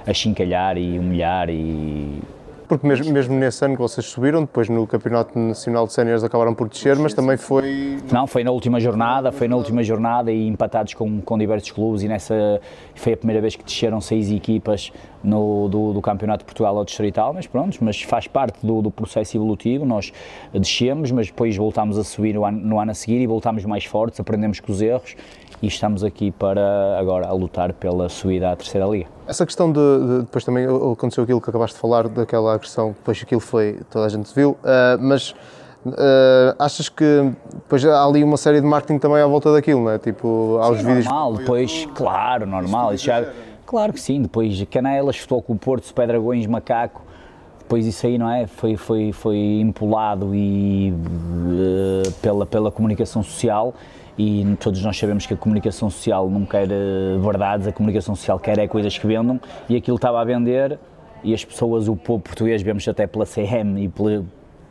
achincalhar 0.08 0.76
e 0.76 0.98
humilhar 0.98 1.50
e 1.50 2.20
porque 2.69 2.88
mesmo, 2.88 3.12
mesmo 3.12 3.34
nesse 3.34 3.65
ano 3.65 3.75
que 3.75 3.82
vocês 3.82 4.05
subiram, 4.05 4.41
depois 4.41 4.69
no 4.69 4.86
Campeonato 4.86 5.38
Nacional 5.38 5.88
de 5.88 5.93
Séniores 5.93 6.23
acabaram 6.23 6.53
por 6.53 6.69
descer, 6.69 6.95
mas 6.97 7.15
também 7.15 7.36
foi... 7.36 7.97
Não, 8.12 8.27
foi 8.27 8.43
na 8.43 8.51
última 8.51 8.79
jornada, 8.79 9.32
foi 9.32 9.47
na 9.47 9.55
última 9.55 9.82
jornada 9.82 10.32
e 10.32 10.47
empatados 10.47 10.93
com, 10.93 11.19
com 11.19 11.36
diversos 11.36 11.71
clubes 11.71 12.03
e 12.03 12.08
nessa 12.08 12.62
foi 12.93 13.13
a 13.13 13.17
primeira 13.17 13.41
vez 13.41 13.55
que 13.55 13.63
desceram 13.63 13.99
seis 13.99 14.32
equipas 14.32 14.93
no, 15.23 15.67
do, 15.67 15.93
do 15.93 16.01
Campeonato 16.01 16.43
de 16.43 16.45
Portugal 16.45 16.77
ao 16.77 16.86
Distrital, 16.86 17.34
mas 17.34 17.47
pronto, 17.47 17.75
mas 17.82 18.03
faz 18.03 18.27
parte 18.27 18.63
do, 18.63 18.84
do 18.84 18.91
processo 18.91 19.36
evolutivo, 19.36 19.84
nós 19.84 20.13
descemos, 20.53 21.12
mas 21.12 21.25
depois 21.25 21.58
voltámos 21.58 21.97
a 21.97 22.03
subir 22.03 22.36
no 22.36 22.45
ano, 22.45 22.60
no 22.60 22.79
ano 22.79 22.91
a 22.91 22.93
seguir 22.93 23.19
e 23.19 23.25
voltámos 23.25 23.65
mais 23.65 23.84
fortes, 23.84 24.19
aprendemos 24.19 24.60
com 24.60 24.71
os 24.71 24.79
erros 24.79 25.15
e 25.62 25.67
estamos 25.67 26.04
aqui 26.04 26.32
para 26.32 26.98
agora 27.00 27.28
a 27.28 27.34
lutar 27.34 27.74
pela 27.74 28.10
subida 28.10 28.52
à 28.52 28.56
terceira 28.56 28.88
liga. 28.88 29.08
Essa 29.28 29.45
questão 29.45 29.72
de, 29.72 29.80
de, 29.80 30.19
depois 30.22 30.43
também 30.43 30.65
aconteceu 30.65 31.24
aquilo 31.24 31.41
que 31.41 31.50
acabaste 31.50 31.76
de 31.76 31.82
falar 31.82 32.08
daquela 32.08 32.54
agressão, 32.54 32.89
depois 32.89 33.22
aquilo 33.22 33.41
foi 33.41 33.80
toda 33.89 34.06
a 34.06 34.10
gente 34.10 34.34
viu, 34.34 34.52
uh, 34.52 34.58
mas 35.00 35.32
uh, 35.86 36.56
achas 36.58 36.89
que 36.89 37.32
depois 37.54 37.86
há 37.86 38.04
ali 38.04 38.24
uma 38.24 38.38
série 38.38 38.62
de 38.62 38.67
marketing 38.67 39.00
também 39.00 39.22
à 39.22 39.28
volta 39.28 39.52
daquilo, 39.52 39.84
não 39.84 39.91
é? 39.91 39.98
Tipo, 39.98 40.58
aos 40.62 40.80
sim, 40.80 40.86
vídeos. 40.86 41.06
Normal, 41.06 41.34
depois, 41.34 41.88
claro, 41.93 42.45
normal. 42.45 42.93
Isso 42.93 43.06
já, 43.06 43.26
claro 43.65 43.93
que 43.93 44.00
sim, 44.00 44.22
depois 44.22 44.63
Canelas, 44.72 45.17
Futebol 45.17 45.41
com 45.41 45.54
o 45.54 45.58
Porto, 45.58 45.93
Pé 45.93 46.08
Dragões, 46.08 46.45
Macaco, 46.48 47.02
depois 47.60 47.86
isso 47.86 48.08
aí, 48.08 48.17
não 48.17 48.30
é? 48.32 48.48
Foi, 48.48 48.76
foi, 48.76 49.12
foi 49.12 49.38
empolado 49.38 50.34
e 50.34 50.91
pela, 52.21 52.45
pela 52.45 52.71
comunicação 52.71 53.23
social 53.23 53.73
e 54.17 54.58
todos 54.60 54.84
nós 54.84 54.97
sabemos 54.97 55.25
que 55.25 55.34
a 55.34 55.38
comunicação 55.38 55.89
social 55.89 56.29
não 56.29 56.45
quer 56.45 56.69
eh, 56.69 57.17
verdades, 57.19 57.67
a 57.67 57.71
comunicação 57.71 58.15
social 58.15 58.38
quer 58.38 58.58
é 58.60 58.67
coisas 58.67 58.97
que 58.97 59.08
vendam 59.08 59.39
e 59.69 59.77
aquilo 59.77 59.95
estava 59.95 60.19
a 60.19 60.23
vender 60.25 60.77
e 61.23 61.34
as 61.34 61.43
pessoas, 61.43 61.88
o 61.88 61.95
povo 61.95 62.21
português, 62.21 62.62
vemos 62.62 62.88
até 62.88 63.08
pela 63.08 63.25
CM 63.25 63.84
e 63.84 63.89
pela, 63.89 64.25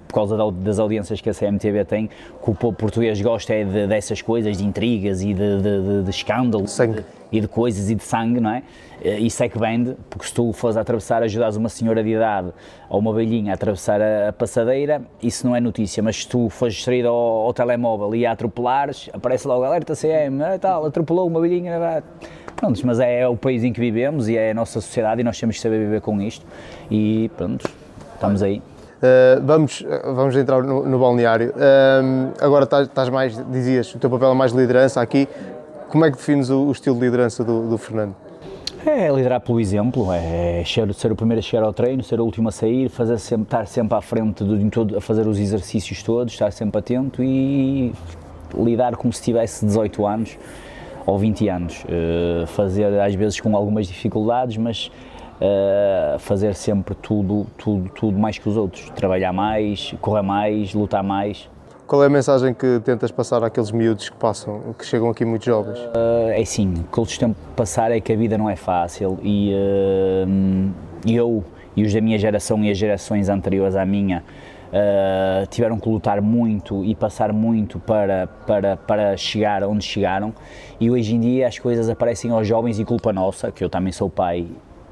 por 0.09 0.15
causa 0.15 0.37
das 0.53 0.79
audiências 0.79 1.21
que 1.21 1.29
a 1.29 1.35
CMTV 1.35 1.85
tem, 1.85 2.09
que 2.09 2.51
o 2.51 2.55
povo 2.55 2.77
português 2.77 3.21
gosta 3.21 3.53
é 3.53 3.65
de, 3.65 3.87
dessas 3.87 4.23
coisas, 4.23 4.57
de 4.57 4.65
intrigas 4.65 5.23
e 5.23 5.35
de, 5.35 5.63
de, 5.63 6.03
de 6.03 6.11
escândalos 6.11 6.73
sangue. 6.73 7.05
e 7.31 7.41
de 7.41 7.47
coisas 7.47 7.91
e 7.91 7.95
de 7.95 8.03
sangue, 8.03 8.41
não 8.41 8.51
é? 8.51 8.63
Eh, 9.03 9.21
isso 9.21 9.43
é 9.43 9.49
que 9.49 9.59
vende, 9.59 9.95
porque 10.09 10.27
se 10.27 10.35
tu 10.35 10.53
fores 10.53 10.77
a 10.77 10.81
atravessar, 10.81 11.23
ajudas 11.23 11.57
uma 11.57 11.69
senhora 11.69 12.03
de 12.03 12.11
idade 12.11 12.53
ou 12.89 12.99
uma 12.99 13.13
velhinha 13.13 13.53
a 13.53 13.55
atravessar 13.55 14.01
a, 14.01 14.31
a 14.31 14.33
passadeira, 14.33 15.03
isso 15.23 15.47
não 15.47 15.55
é 15.55 15.61
notícia, 15.61 16.03
mas 16.03 16.23
se 16.23 16.29
tu 16.29 16.49
fores 16.49 16.75
distraído 16.75 17.09
ao, 17.09 17.15
ao, 17.15 17.53
telemóvel 17.53 18.15
e 18.15 18.27
a 18.27 18.33
atropelares, 18.33 19.09
aparece 19.13 19.47
logo 19.47 19.63
alerta 19.65 19.95
CM, 19.95 20.43
ah, 20.43 20.59
tal, 20.59 20.87
atropelou 20.87 21.27
uma 21.27 21.41
velhinha, 21.41 22.03
pronto, 22.57 22.85
mas 22.87 22.99
é 22.99 23.29
o 23.29 23.37
país 23.37 23.63
em 23.63 23.73
que 23.73 23.81
vivemos 23.81 24.29
e 24.29 24.37
é 24.37 24.51
a 24.51 24.55
nossa 24.55 24.81
sociedade 24.81 25.21
e 25.21 25.25
nós 25.25 25.39
temos 25.39 25.57
que 25.57 25.63
saber 25.63 25.79
viver 25.79 26.01
com 26.01 26.21
isto 26.21 26.45
e 26.91 27.31
pronto, 27.37 27.69
estamos 28.15 28.43
aí. 28.43 28.61
Uh, 28.99 29.41
vamos, 29.45 29.85
vamos 30.05 30.35
entrar 30.35 30.63
no, 30.63 30.85
no 30.85 30.99
balneário. 30.99 31.51
Uh, 31.51 32.33
agora 32.41 32.65
estás, 32.65 33.09
mais, 33.09 33.37
dizias, 33.51 33.95
o 33.95 33.99
teu 33.99 34.11
papel 34.11 34.33
é 34.33 34.35
mais 34.35 34.53
de 34.53 34.59
liderança 34.59 35.01
aqui. 35.01 35.29
Como 35.89 36.05
é 36.05 36.11
que 36.11 36.17
defines 36.17 36.51
o, 36.51 36.65
o 36.65 36.73
estilo 36.73 36.97
de 36.97 37.03
liderança 37.03 37.45
do, 37.45 37.69
do, 37.69 37.79
Fernando? 37.79 38.15
É 38.85 39.09
liderar 39.11 39.41
pelo 39.41 39.61
exemplo, 39.61 40.13
é 40.13 40.65
ser, 40.67 40.93
ser, 40.95 41.13
o 41.13 41.17
primeiro 41.17 41.39
a 41.39 41.43
chegar 41.43 41.65
ao 41.65 41.73
treino, 41.73 42.03
ser 42.03 42.21
o 42.21 42.25
último 42.25 42.49
a 42.49 42.53
sair, 42.53 42.89
fazer 42.89 43.19
sempre, 43.19 43.45
estar 43.45 43.67
sempre 43.67 43.97
à 43.97 44.01
frente 44.01 44.45
de, 44.45 44.71
todo, 44.71 44.97
a 44.97 45.01
fazer 45.01 45.27
os 45.27 45.39
exercícios 45.39 46.03
todos, 46.03 46.33
estar 46.33 46.53
sempre 46.53 46.79
atento 46.79 47.23
e 47.23 47.93
lidar 48.55 48.97
como 48.97 49.13
se 49.13 49.23
tivesse 49.23 49.65
18 49.65 50.07
anos 50.07 50.39
ou 51.07 51.17
20 51.19 51.49
anos. 51.49 51.85
Uh, 51.85 52.47
fazer 52.49 53.01
às 53.01 53.15
vezes 53.15 53.41
com 53.41 53.57
algumas 53.57 53.87
dificuldades, 53.87 54.57
mas 54.57 54.91
uh, 55.41 56.19
fazer 56.19 56.55
sempre 56.55 56.95
tudo, 56.95 57.47
tudo, 57.57 57.89
tudo 57.91 58.19
mais 58.19 58.39
que 58.39 58.49
os 58.49 58.57
outros, 58.57 58.91
trabalhar 58.91 59.33
mais, 59.33 59.95
correr 60.01 60.23
mais, 60.23 60.75
lutar 60.75 61.03
mais. 61.03 61.49
Qual 61.87 62.03
é 62.03 62.07
a 62.07 62.11
mensagem 62.11 62.53
que 62.53 62.81
tentas 62.85 63.11
passar 63.11 63.43
àqueles 63.43 63.71
miúdos 63.71 64.11
que 64.11 64.17
passam, 64.17 64.75
que 64.79 64.85
chegam 64.85 65.09
aqui 65.09 65.25
muito 65.25 65.47
jovens? 65.47 65.79
Uh, 65.79 66.31
é 66.35 66.45
sim, 66.45 66.75
o 66.75 66.93
que 66.93 67.01
eles 67.01 67.17
tentam 67.17 67.37
passar 67.57 67.91
é 67.91 67.99
que 67.99 68.13
a 68.13 68.17
vida 68.17 68.37
não 68.37 68.51
é 68.51 68.57
fácil 68.57 69.19
e 69.23 69.53
uh, 69.55 70.71
eu 71.07 71.43
e 71.75 71.85
os 71.85 71.95
da 71.95 72.01
minha 72.01 72.19
geração 72.19 72.63
e 72.63 72.71
as 72.71 72.77
gerações 72.77 73.29
anteriores 73.29 73.77
à 73.77 73.85
minha 73.85 74.23
Uh, 74.69 75.47
tiveram 75.47 75.81
que 75.81 75.89
lutar 75.89 76.21
muito 76.21 76.85
e 76.85 76.95
passar 76.95 77.33
muito 77.33 77.79
para, 77.79 78.27
para, 78.47 78.77
para 78.77 79.17
chegar 79.17 79.65
onde 79.65 79.83
chegaram 79.83 80.35
e 80.79 80.91
hoje 80.91 81.15
em 81.15 81.21
dia 81.21 81.49
as 81.49 81.59
coisas 81.59 81.89
aparecem 81.89 82.31
aos 82.31 82.47
jovens 82.47 82.79
e 82.79 82.85
culpa 82.85 83.11
nossa, 83.11 83.51
que 83.51 83.65
eu 83.65 83.71
também 83.71 83.93
sou 83.93 84.11
pai 84.11 84.47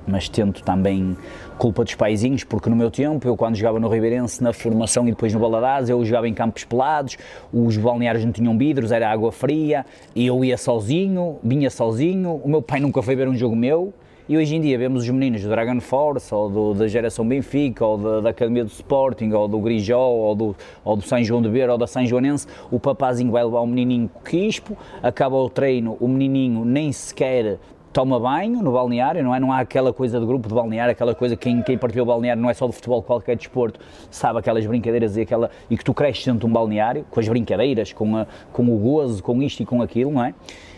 mas 0.07 0.29
tento 0.29 0.63
também 0.63 1.17
culpa 1.59 1.85
dos 1.85 1.95
paizinhos, 1.95 2.45
porque 2.45 2.69
no 2.69 2.77
meu 2.77 2.91
tempo, 2.91 3.27
eu 3.27 3.37
quando 3.37 3.57
jogava 3.57 3.81
no 3.81 3.89
Ribeirense, 3.89 4.43
na 4.43 4.53
formação 4.53 5.07
e 5.09 5.11
depois 5.11 5.33
no 5.33 5.41
Baladares, 5.41 5.89
eu 5.89 6.05
jogava 6.05 6.29
em 6.29 6.35
campos 6.35 6.65
pelados, 6.65 7.17
os 7.53 7.77
balneários 7.77 8.25
não 8.25 8.33
tinham 8.33 8.57
vidros, 8.57 8.93
era 8.93 9.11
água 9.11 9.33
fria, 9.33 9.85
e 10.15 10.27
eu 10.27 10.45
ia 10.45 10.57
sozinho, 10.57 11.39
vinha 11.43 11.71
sozinho, 11.71 12.41
o 12.45 12.49
meu 12.49 12.63
pai 12.63 12.81
nunca 12.81 13.03
foi 13.03 13.17
ver 13.17 13.29
um 13.29 13.35
jogo 13.35 13.57
meu, 13.57 13.93
e 14.29 14.37
hoje 14.37 14.57
em 14.57 14.61
dia 14.61 14.77
vemos 14.77 15.05
os 15.05 15.11
meninos 15.11 15.43
do 15.43 15.49
Dragon 15.49 15.81
Force, 15.81 16.35
ou 16.35 16.51
do, 16.51 16.75
da 16.75 16.89
geração 16.89 17.27
Benfica, 17.27 17.87
ou 17.87 17.97
da, 17.97 18.21
da, 18.23 18.31
Academia 18.31 18.65
do 18.65 18.71
Sporting, 18.71 19.31
ou 19.31 19.47
do 19.47 19.61
Grijó, 19.61 20.01
ou 20.01 20.35
do, 20.35 20.57
ou 20.85 20.97
do 20.97 21.03
São 21.03 21.23
João 21.23 21.41
de 21.41 21.49
Beira, 21.49 21.71
ou 21.71 21.79
da 21.79 21.87
São 21.87 22.05
Joanense, 22.05 22.45
o 22.69 22.81
papazinho 22.81 23.31
vai 23.31 23.45
levar 23.45 23.61
o 23.61 23.67
menininho 23.69 24.11
quispo, 24.25 24.77
acaba 25.01 25.37
o 25.37 25.49
treino, 25.49 25.97
o 26.01 26.09
menininho 26.09 26.65
nem 26.65 26.91
sequer 26.91 27.59
toma 27.97 28.21
banho 28.21 28.63
no 28.63 28.73
balneário, 28.73 29.25
não 29.25 29.35
é? 29.35 29.41
Não 29.41 29.51
há 29.51 29.61
aquela 29.61 29.91
coisa 29.91 30.21
de 30.21 30.27
grupo 30.27 30.47
de 30.47 30.55
balneário, 30.55 30.93
aquela 30.93 31.15
coisa 31.15 31.35
que 31.35 31.45
quem, 31.45 31.63
quem 31.63 31.79
partilhou 31.79 32.05
o 32.05 32.07
balneário 32.07 32.43
não 32.43 32.51
é 32.51 32.53
só 32.53 32.67
do 32.67 32.73
futebol, 32.75 33.03
qualquer 33.03 33.39
desporto, 33.39 33.81
sabe 34.11 34.39
aquelas 34.39 34.67
brincadeiras 34.67 35.17
e, 35.17 35.23
aquela, 35.23 35.51
e 35.71 35.79
que 35.79 35.83
tu 35.83 35.95
cresces 35.95 36.27
dentro 36.27 36.41
de 36.41 36.47
um 36.47 36.51
balneário, 36.51 37.07
com 37.11 37.19
as 37.19 37.27
brincadeiras, 37.27 37.95
com, 37.95 38.15
a, 38.19 38.27
com 38.53 38.67
o 38.69 38.79
gozo, 38.79 39.23
com 39.23 39.43
isto 39.43 39.63
e 39.63 39.67
com 39.67 39.81
aquilo, 39.81 40.11
não 40.11 40.23
é? 40.23 40.35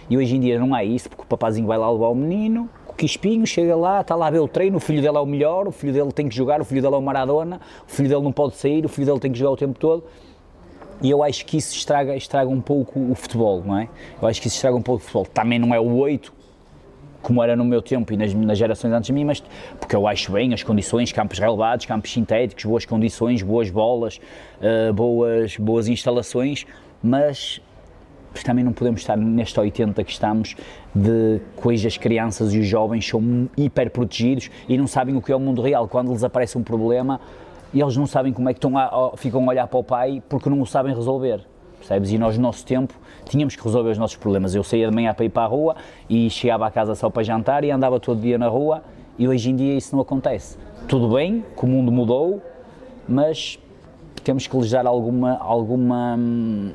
E 0.09 0.17
hoje 0.17 0.37
em 0.37 0.39
dia 0.39 0.61
não 0.61 0.73
há 0.73 0.85
isso, 0.85 1.09
porque 1.09 1.25
o 1.25 1.27
papazinho 1.27 1.67
vai 1.67 1.77
lá 1.77 1.91
levar 1.91 2.07
o 2.07 2.15
menino, 2.15 2.71
o 2.87 2.93
Quispinho 2.93 3.45
chega 3.49 3.75
lá, 3.75 4.01
está 4.01 4.15
lá 4.15 4.29
a 4.29 4.31
ver 4.31 4.39
o 4.39 4.47
treino, 4.47 4.77
o 4.77 4.81
filho 4.81 5.03
dele 5.03 5.17
é 5.17 5.21
o 5.21 5.27
melhor, 5.27 5.67
o 5.67 5.73
filho 5.73 5.93
dele 5.93 6.13
tem 6.13 6.29
que 6.29 6.37
jogar, 6.37 6.61
o 6.61 6.65
filho 6.65 6.81
dele 6.81 6.95
é 6.95 6.99
o 6.99 7.03
Maradona, 7.03 7.61
o 7.85 7.91
filho 7.91 8.09
dele 8.09 8.23
não 8.23 8.31
pode 8.31 8.55
sair, 8.55 8.85
o 8.85 8.89
filho 8.89 9.09
dele 9.09 9.19
tem 9.19 9.33
que 9.33 9.39
jogar 9.41 9.51
o 9.51 9.57
tempo 9.57 9.77
todo. 9.77 10.05
E 11.03 11.11
eu 11.11 11.25
acho 11.25 11.45
que 11.47 11.57
isso 11.57 11.77
estraga, 11.77 12.15
estraga 12.15 12.49
um 12.49 12.61
pouco 12.61 13.01
o 13.01 13.15
futebol, 13.17 13.63
não 13.65 13.77
é? 13.77 13.89
Eu 14.23 14.29
acho 14.29 14.41
que 14.41 14.47
isso 14.47 14.57
estraga 14.57 14.77
um 14.77 14.83
pouco 14.83 15.01
o 15.01 15.05
futebol. 15.05 15.27
Também 15.27 15.59
não 15.59 15.75
é 15.75 15.81
o 15.81 15.97
8, 15.97 16.38
como 17.23 17.43
era 17.43 17.57
no 17.57 17.65
meu 17.65 17.83
tempo 17.83 18.13
e 18.13 18.17
nas, 18.17 18.33
nas, 18.33 18.59
gerações 18.59 18.93
antes 18.93 19.07
de 19.09 19.13
mim, 19.13 19.25
mas 19.25 19.43
porque 19.79 19.95
eu 19.95 20.07
acho 20.07 20.33
bem 20.33 20.55
as 20.55 20.63
condições, 20.63 21.13
campos 21.13 21.39
relevados, 21.39 21.87
campos 21.87 22.13
sintéticos, 22.13 22.65
boas 22.65 22.85
condições, 22.85 23.43
boas 23.43 23.71
bolas, 23.71 24.21
uh, 24.61 24.93
boas, 24.93 25.57
boas 25.57 25.89
instalações, 25.89 26.65
mas 27.03 27.61
também 28.45 28.65
não 28.65 28.73
podemos 28.73 29.01
estar 29.01 29.17
neste 29.17 29.59
80 29.59 30.05
que 30.05 30.13
estamos 30.13 30.55
de 30.95 31.41
coisas 31.57 31.87
as 31.87 31.97
crianças 31.97 32.55
e 32.55 32.59
os 32.59 32.67
jovens 32.67 33.07
são 33.07 33.49
hiper 33.57 33.91
protegidos 33.91 34.51
e 34.69 34.77
não 34.79 34.87
sabem 34.87 35.17
o 35.17 35.23
que 35.23 35.33
é 35.33 35.37
o 35.37 35.41
mundo 35.41 35.61
real. 35.61 35.89
Quando 35.89 36.13
lhes 36.13 36.23
aparece 36.23 36.57
um 36.57 36.63
problema, 36.63 37.21
eles 37.75 37.97
não 37.97 38.07
sabem 38.07 38.33
como 38.33 38.49
é 38.49 38.53
que 38.53 38.59
estão 38.59 38.79
a, 38.79 39.13
ficam 39.17 39.45
a 39.45 39.49
olhar 39.49 39.67
para 39.67 39.79
o 39.79 39.85
pai 39.85 40.23
porque 40.29 40.49
não 40.49 40.61
o 40.61 40.67
sabem 40.67 40.95
resolver 40.95 41.45
percebes? 41.79 42.13
E 42.13 42.19
nós, 42.19 42.37
no 42.37 42.43
nosso 42.43 42.65
tempo, 42.65 42.95
tínhamos 43.25 43.57
que 43.57 43.63
resolver 43.63 43.91
os 43.91 43.99
nossos 43.99 44.17
problemas. 44.17 44.55
Eu 44.55 44.63
saía 44.63 44.89
de 44.89 44.95
manhã 44.95 45.15
para 45.15 45.25
ir 45.25 45.31
para 45.31 45.45
a 45.45 45.47
rua 45.47 45.77
e 46.09 46.29
chegava 46.31 46.67
à 46.67 46.71
casa 46.71 46.95
só 46.95 47.09
para 47.09 47.23
jantar 47.23 47.65
e 47.65 47.71
andava 47.71 47.99
todo 47.99 48.21
dia 48.21 48.39
na 48.39 48.49
rua 48.49 48.83
e 49.19 49.27
hoje 49.27 49.51
em 49.51 49.57
dia 49.57 49.75
isso 49.75 49.95
não 49.95 50.03
acontece. 50.03 50.57
Tudo 50.87 51.15
bem, 51.15 51.45
que 51.57 51.65
o 51.65 51.69
mundo 51.69 51.91
mudou, 51.91 52.41
mas 53.09 53.59
temos 54.23 54.47
que 54.47 54.57
lhes 54.57 54.71
dar 54.71 54.87
alguma, 54.87 55.37
alguma 55.39 56.17
hum, 56.17 56.73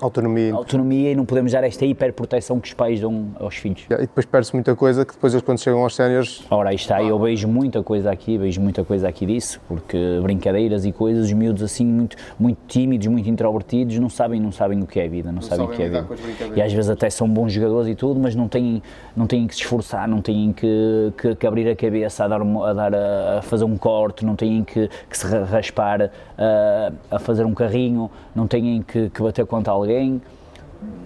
Autonomia. 0.00 0.54
Autonomia 0.54 1.12
e 1.12 1.14
não 1.14 1.24
podemos 1.24 1.52
dar 1.52 1.64
esta 1.64 1.84
hiperproteção 1.84 2.60
que 2.60 2.68
os 2.68 2.74
pais 2.74 3.00
dão 3.00 3.26
aos 3.38 3.56
filhos. 3.56 3.84
E 3.90 3.96
depois 3.96 4.26
perde-se 4.26 4.54
muita 4.54 4.74
coisa 4.74 5.04
que 5.04 5.12
depois 5.12 5.32
eles 5.32 5.44
quando 5.44 5.58
chegam 5.58 5.82
aos 5.82 5.94
séniores... 5.94 6.44
Ora, 6.50 6.70
aí 6.70 6.76
está, 6.76 7.02
eu 7.02 7.18
vejo 7.18 7.46
muita 7.48 7.82
coisa 7.82 8.10
aqui, 8.10 8.38
vejo 8.38 8.60
muita 8.60 8.84
coisa 8.84 9.08
aqui 9.08 9.26
disso, 9.26 9.60
porque 9.68 10.20
brincadeiras 10.22 10.84
e 10.84 10.92
coisas, 10.92 11.26
os 11.26 11.32
miúdos 11.32 11.62
assim 11.62 11.84
muito, 11.84 12.16
muito 12.38 12.58
tímidos, 12.66 13.06
muito 13.06 13.28
introvertidos, 13.28 13.98
não 13.98 14.08
sabem, 14.08 14.40
não 14.40 14.52
sabem 14.52 14.80
o 14.82 14.86
que 14.86 15.00
é 15.00 15.04
a 15.04 15.08
vida, 15.08 15.28
não, 15.28 15.36
não 15.36 15.42
sabem 15.42 15.66
o 15.66 15.68
que 15.68 15.82
é 15.82 15.86
a 15.86 16.02
vida. 16.02 16.08
E 16.56 16.62
às 16.62 16.72
vezes 16.72 16.90
até 16.90 17.10
são 17.10 17.28
bons 17.28 17.52
jogadores 17.52 17.88
e 17.88 17.94
tudo, 17.94 18.18
mas 18.18 18.34
não 18.34 18.48
têm, 18.48 18.82
não 19.16 19.26
têm 19.26 19.46
que 19.46 19.54
se 19.54 19.62
esforçar, 19.62 20.08
não 20.08 20.20
têm 20.20 20.52
que, 20.52 21.12
que, 21.16 21.34
que 21.36 21.46
abrir 21.46 21.68
a 21.68 21.76
cabeça 21.76 22.24
a, 22.24 22.28
dar, 22.28 22.40
a, 22.40 22.72
dar 22.72 22.94
a, 22.94 23.38
a, 23.38 23.42
fazer 23.42 23.64
um 23.64 23.76
corte, 23.76 24.24
não 24.24 24.36
têm 24.36 24.64
que, 24.64 24.88
que 25.08 25.18
se 25.18 25.26
raspar 25.26 26.10
a, 26.38 26.92
a 27.10 27.18
fazer 27.18 27.44
um 27.44 27.54
carrinho, 27.54 28.10
não 28.34 28.46
têm 28.46 28.82
que, 28.82 29.10
que 29.10 29.22
bater 29.22 29.46
contra 29.46 29.72
alguém. 29.72 30.20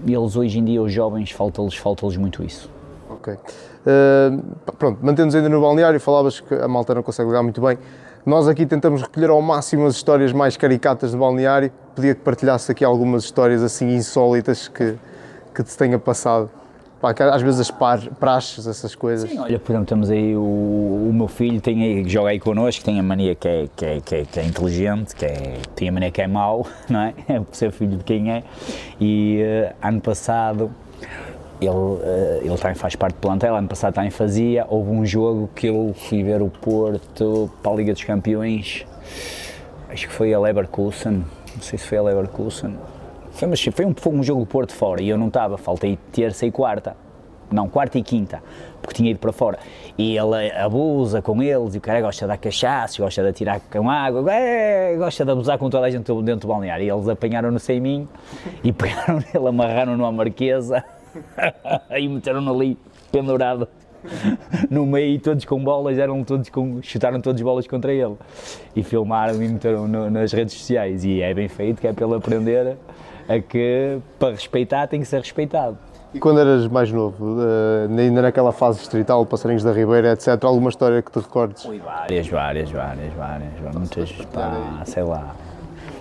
Eles 0.06 0.36
hoje 0.36 0.58
em 0.58 0.64
dia, 0.64 0.80
os 0.80 0.92
jovens, 0.92 1.30
falta-lhes 1.30 1.76
falta 1.76 2.06
muito 2.18 2.42
isso. 2.42 2.70
Ok. 3.10 3.34
Uh, 3.34 4.72
pronto, 4.78 4.98
mantendo-nos 5.02 5.34
ainda 5.34 5.48
no 5.48 5.60
balneário, 5.60 6.00
falavas 6.00 6.40
que 6.40 6.54
a 6.54 6.66
malta 6.66 6.94
não 6.94 7.02
consegue 7.02 7.28
ligar 7.28 7.42
muito 7.42 7.60
bem. 7.60 7.78
Nós 8.24 8.48
aqui 8.48 8.66
tentamos 8.66 9.02
recolher 9.02 9.30
ao 9.30 9.40
máximo 9.40 9.86
as 9.86 9.94
histórias 9.94 10.32
mais 10.32 10.56
caricatas 10.56 11.12
do 11.12 11.18
balneário. 11.18 11.70
Podia 11.94 12.14
que 12.14 12.20
partilhasse 12.20 12.72
aqui 12.72 12.84
algumas 12.84 13.24
histórias 13.24 13.62
assim 13.62 13.94
insólitas 13.94 14.66
que, 14.66 14.96
que 15.54 15.62
te 15.62 15.76
tenha 15.76 15.98
passado. 15.98 16.50
Às 17.02 17.42
vezes 17.42 17.60
as 17.60 17.70
par, 17.70 18.00
praxes, 18.18 18.66
essas 18.66 18.94
coisas. 18.94 19.30
Sim, 19.30 19.38
olha, 19.38 19.58
por 19.58 19.72
exemplo, 19.72 19.86
temos 19.86 20.10
aí 20.10 20.34
o, 20.34 20.40
o 20.40 21.10
meu 21.12 21.28
filho, 21.28 21.60
tem 21.60 21.82
aí, 21.82 22.04
que 22.04 22.08
joga 22.08 22.30
aí 22.30 22.40
connosco, 22.40 22.82
tem 22.82 22.98
a 22.98 23.02
mania 23.02 23.34
que 23.34 23.46
é, 23.46 23.68
que 23.76 23.84
é, 23.84 24.00
que 24.00 24.14
é, 24.14 24.24
que 24.24 24.40
é 24.40 24.44
inteligente, 24.44 25.14
que 25.14 25.24
é, 25.24 25.58
tem 25.74 25.88
a 25.88 25.92
mania 25.92 26.10
que 26.10 26.22
é 26.22 26.26
mau, 26.26 26.66
não 26.88 27.00
é? 27.00 27.14
É 27.28 27.38
por 27.38 27.54
ser 27.54 27.70
filho 27.70 27.98
de 27.98 28.04
quem 28.04 28.32
é. 28.32 28.42
E 28.98 29.42
uh, 29.42 29.74
ano 29.86 30.00
passado, 30.00 30.70
ele, 31.60 31.70
uh, 31.70 32.40
ele 32.42 32.56
também 32.56 32.74
faz 32.74 32.96
parte 32.96 33.14
do 33.14 33.20
plantel, 33.20 33.54
ano 33.54 33.68
passado 33.68 33.94
também 33.94 34.10
fazia, 34.10 34.66
houve 34.68 34.90
um 34.90 35.04
jogo 35.04 35.50
que 35.54 35.66
eu 35.66 35.94
fui 35.94 36.22
ver 36.22 36.40
o 36.40 36.48
Porto 36.48 37.50
para 37.62 37.72
a 37.72 37.74
Liga 37.74 37.92
dos 37.92 38.04
Campeões, 38.04 38.86
acho 39.90 40.08
que 40.08 40.12
foi 40.12 40.32
a 40.32 40.40
Leverkusen, 40.40 41.24
não 41.54 41.62
sei 41.62 41.78
se 41.78 41.86
foi 41.86 41.98
a 41.98 42.02
Leverkusen, 42.02 42.74
foi, 43.36 43.48
mas 43.48 43.62
foi 43.62 43.84
um, 43.84 43.94
foi 43.94 44.12
um 44.12 44.22
jogo 44.22 44.40
do 44.40 44.46
Porto 44.46 44.74
fora 44.74 45.02
e 45.02 45.08
eu 45.08 45.18
não 45.18 45.28
estava, 45.28 45.56
faltei 45.58 45.98
terça 46.10 46.46
e 46.46 46.50
quarta. 46.50 46.96
Não, 47.50 47.68
quarta 47.68 47.96
e 47.96 48.02
quinta, 48.02 48.42
porque 48.82 48.96
tinha 48.96 49.10
ido 49.10 49.20
para 49.20 49.32
fora. 49.32 49.58
E 49.96 50.16
ele 50.16 50.50
abusa 50.50 51.22
com 51.22 51.40
eles 51.40 51.76
e 51.76 51.78
o 51.78 51.80
cara 51.80 52.00
gosta 52.00 52.24
de 52.24 52.28
dar 52.28 52.38
cachaça, 52.38 53.00
gosta 53.00 53.22
de 53.22 53.28
atirar 53.28 53.60
com 53.60 53.88
água, 53.88 54.32
é, 54.32 54.96
gosta 54.96 55.24
de 55.24 55.30
abusar 55.30 55.56
com 55.56 55.70
toda 55.70 55.86
a 55.86 55.90
gente 55.90 56.12
dentro 56.22 56.40
do 56.40 56.48
balneário. 56.48 56.84
E 56.84 56.90
eles 56.90 57.08
apanharam-no 57.08 57.60
sem 57.60 57.78
mim 57.78 58.08
e 58.64 58.72
pegaram 58.74 59.20
nele, 59.32 59.48
amarraram-no 59.48 60.04
à 60.04 60.10
marquesa 60.10 60.82
e 61.96 62.08
meteram-no 62.08 62.52
ali 62.52 62.76
pendurado 63.12 63.68
no 64.70 64.86
meio, 64.86 65.18
todos 65.20 65.44
com 65.44 65.62
bolas, 65.62 65.98
eram 65.98 66.22
todos 66.24 66.48
com, 66.48 66.80
chutaram 66.82 67.20
todas 67.20 67.40
bolas 67.40 67.66
contra 67.66 67.92
ele. 67.92 68.16
E 68.74 68.82
filmaram 68.82 69.42
e 69.42 69.48
meteram 69.48 69.86
no, 69.86 70.10
nas 70.10 70.32
redes 70.32 70.54
sociais. 70.54 71.04
E 71.04 71.22
é 71.22 71.32
bem 71.32 71.48
feito, 71.48 71.80
que 71.80 71.86
é 71.86 71.92
pelo 71.92 72.14
aprender 72.14 72.76
a 73.28 73.40
que 73.40 73.98
para 74.18 74.30
respeitar 74.30 74.86
tem 74.86 75.00
que 75.00 75.06
ser 75.06 75.18
respeitado. 75.18 75.76
E 76.14 76.18
quando 76.18 76.40
eras 76.40 76.66
mais 76.68 76.90
novo, 76.90 77.36
uh, 77.36 77.98
ainda 77.98 78.22
naquela 78.22 78.52
fase 78.52 78.78
distrital, 78.78 79.26
Passarinhos 79.26 79.62
da 79.62 79.72
Ribeira, 79.72 80.12
etc., 80.12 80.42
alguma 80.44 80.70
história 80.70 81.02
que 81.02 81.10
te 81.10 81.18
recordes? 81.18 81.64
Ui, 81.66 81.78
várias, 81.78 82.28
várias, 82.28 82.70
várias, 82.70 83.12
várias, 83.12 83.74
muitas, 83.74 84.12
pá, 84.32 84.82
sei 84.86 85.02
lá, 85.02 85.34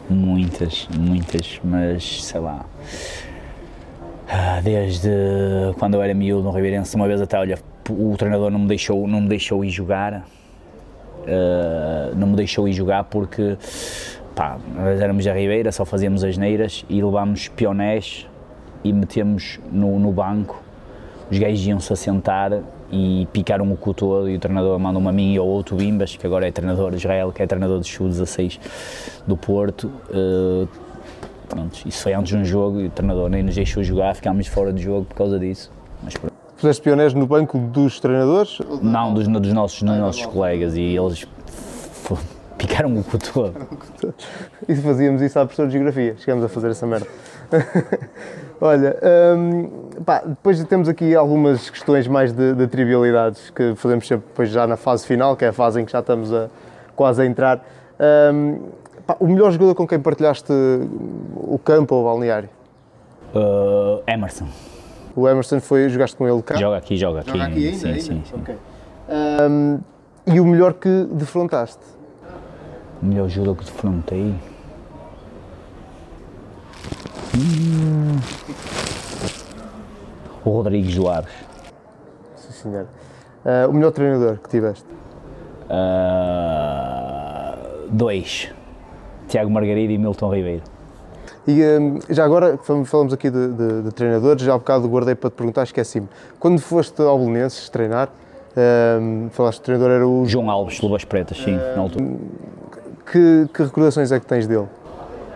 muitas, 0.10 0.88
muitas, 0.98 1.60
mas 1.64 2.24
sei 2.24 2.40
lá. 2.40 2.66
Ah, 4.30 4.62
desde 4.64 5.10
quando 5.78 5.96
eu 5.96 6.02
era 6.02 6.14
miúdo 6.14 6.44
no 6.44 6.52
Ribeirense, 6.52 6.96
uma 6.96 7.08
vez 7.08 7.22
até, 7.22 7.38
olha, 7.38 7.60
o 7.90 8.16
treinador 8.18 8.50
não 8.52 8.60
me 8.60 8.68
deixou, 8.68 9.08
não 9.08 9.22
me 9.22 9.28
deixou 9.28 9.64
ir 9.64 9.70
jogar, 9.70 10.26
uh, 11.26 12.16
não 12.16 12.28
me 12.28 12.36
deixou 12.36 12.68
ir 12.68 12.74
jogar 12.74 13.04
porque 13.06 13.58
pá, 14.36 14.58
nós 14.76 15.00
éramos 15.00 15.26
da 15.26 15.34
Ribeira, 15.34 15.72
só 15.72 15.86
fazíamos 15.86 16.24
as 16.24 16.38
neiras 16.38 16.86
e 16.90 17.02
levámos 17.02 17.48
pionés 17.48 18.28
e 18.84 18.92
metemos 18.92 19.60
no, 19.72 20.00
no 20.00 20.12
banco, 20.12 20.62
os 21.32 21.38
gajos 21.38 21.66
iam-se 21.66 21.92
a 21.92 21.96
sentar 21.96 22.62
e 22.92 23.28
picaram 23.34 23.72
o 23.72 23.78
cu 23.78 23.94
todo 23.94 24.30
e 24.30 24.36
o 24.36 24.40
treinador 24.40 24.78
mandou-me 24.78 25.08
a 25.08 25.12
mim 25.12 25.34
e 25.34 25.38
ao 25.38 25.48
outro 25.48 25.76
Bimbas, 25.76 26.16
que 26.16 26.26
agora 26.26 26.48
é 26.48 26.52
treinador 26.52 26.92
de 26.92 26.98
Israel, 26.98 27.32
que 27.32 27.42
é 27.42 27.48
treinador 27.48 27.80
do 27.80 27.86
Sub-16 27.86 28.60
do 29.26 29.36
Porto, 29.36 29.92
uh, 30.10 30.68
pronto, 31.48 31.88
isso 31.88 32.04
foi 32.04 32.14
antes 32.14 32.30
de 32.30 32.38
um 32.38 32.46
jogo 32.46 32.82
e 32.82 32.88
o 32.88 32.90
treinador 32.90 33.30
nem 33.30 33.42
nos 33.42 33.56
deixou 33.56 33.84
jogar, 33.84 34.16
ficámos 34.16 34.48
fora 34.48 34.72
de 34.72 34.84
jogo 34.84 35.06
por 35.06 35.16
causa 35.16 35.40
disso. 35.40 35.72
Mas 36.04 36.14
Fizeste 36.58 36.82
pioneiros 36.82 37.14
no 37.14 37.28
banco 37.28 37.58
dos 37.58 38.00
treinadores? 38.00 38.60
Não, 38.82 39.14
dos, 39.14 39.28
dos 39.28 39.54
nossos, 39.54 39.82
dos 39.82 39.98
nossos 39.98 40.26
colegas 40.26 40.76
e 40.76 40.96
eles 40.96 41.28
Picaram 42.58 42.98
o 42.98 43.04
cu 43.04 43.18
todo. 43.18 43.54
E 44.68 44.76
fazíamos 44.76 45.22
isso 45.22 45.38
à 45.38 45.44
professora 45.44 45.68
de 45.68 45.74
Geografia, 45.74 46.16
chegamos 46.18 46.44
a 46.44 46.50
fazer 46.50 46.72
essa 46.72 46.88
merda. 46.88 47.06
Olha, 48.60 48.98
hum, 49.38 49.70
pá, 50.04 50.24
depois 50.26 50.64
temos 50.64 50.90
aqui 50.90 51.14
algumas 51.14 51.70
questões 51.70 52.08
mais 52.08 52.32
de, 52.34 52.56
de, 52.56 52.66
trivialidades 52.66 53.52
que 53.52 53.76
fazemos 53.76 54.08
sempre 54.08 54.26
depois 54.28 54.50
já 54.50 54.66
na 54.66 54.76
fase 54.76 55.06
final, 55.06 55.36
que 55.36 55.46
é 55.46 55.50
a 55.50 55.54
fase 55.54 55.80
em 55.80 55.86
que 55.86 55.92
já 55.92 56.00
estamos 56.00 56.34
a, 56.34 56.50
quase 56.96 57.22
a 57.22 57.26
entrar. 57.26 57.64
Hum, 58.34 58.62
pá, 59.06 59.16
o 59.20 59.28
melhor 59.28 59.52
jogador 59.52 59.76
com 59.76 59.88
quem 59.88 60.00
partilhaste 60.00 60.52
o 61.36 61.60
campo 61.60 61.94
ou 61.94 62.02
o 62.02 62.06
balneário? 62.06 62.50
Uh, 63.36 64.02
Emerson. 64.08 64.48
O 65.16 65.30
Emerson 65.30 65.62
foi, 65.62 65.88
jogaste 65.88 66.18
com 66.18 66.28
ele 66.28 66.42
cá? 66.42 66.56
Joga 66.56 66.78
aqui, 66.78 66.98
joga 66.98 67.22
aqui. 67.22 67.32
Joga 67.32 67.46
aqui 67.46 67.68
ainda? 67.68 67.78
Sim, 67.78 67.88
ainda? 67.88 68.02
sim. 68.02 68.24
sim. 68.26 68.36
Okay. 68.42 68.58
Um, 69.50 69.80
e 70.28 70.40
o 70.40 70.46
melhor 70.46 70.74
que 70.74 71.08
defrontaste? 71.12 71.84
O 73.02 73.06
melhor 73.06 73.30
jogador 73.30 73.56
que 73.56 73.66
defrontei. 73.66 74.36
Hum. 77.38 78.20
O 80.44 80.50
Rodrigues 80.50 80.96
Duarte. 80.96 81.32
Sim, 82.36 82.52
senhor. 82.52 82.88
Uh, 83.46 83.70
o 83.70 83.74
melhor 83.74 83.92
treinador 83.92 84.38
que 84.40 84.50
tiveste? 84.50 84.88
Uh, 85.70 85.76
dois. 87.90 88.52
Tiago 89.30 89.50
Margarida 89.50 89.94
e 89.94 89.98
Milton 89.98 90.34
Ribeiro. 90.34 90.64
E 91.48 91.62
um, 91.64 92.00
já 92.10 92.26
agora, 92.26 92.58
falamos 92.58 93.14
aqui 93.14 93.30
de, 93.30 93.48
de, 93.50 93.82
de, 93.84 93.92
treinadores, 93.92 94.42
já 94.42 94.54
há 94.54 94.58
bocado 94.58 94.88
guardei 94.88 95.14
para 95.14 95.30
te 95.30 95.34
perguntar, 95.34 95.64
esqueci-me. 95.64 96.08
Quando 96.40 96.60
foste 96.60 97.02
ao 97.02 97.20
Belenenses 97.20 97.70
treinar, 97.70 98.10
um, 99.00 99.30
falaste 99.32 99.58
que 99.58 99.64
o 99.64 99.66
treinador 99.66 99.92
era 99.92 100.08
o... 100.08 100.26
João 100.26 100.50
Alves, 100.50 100.82
Luvas 100.82 101.06
Pretas, 101.06 101.38
sim, 101.38 101.56
na 101.76 101.82
altura. 101.82 102.06
Que, 103.12 103.48
que 103.54 103.64
recordações 103.64 104.12
é 104.12 104.20
que 104.20 104.26
tens 104.26 104.48
dele? 104.48 104.68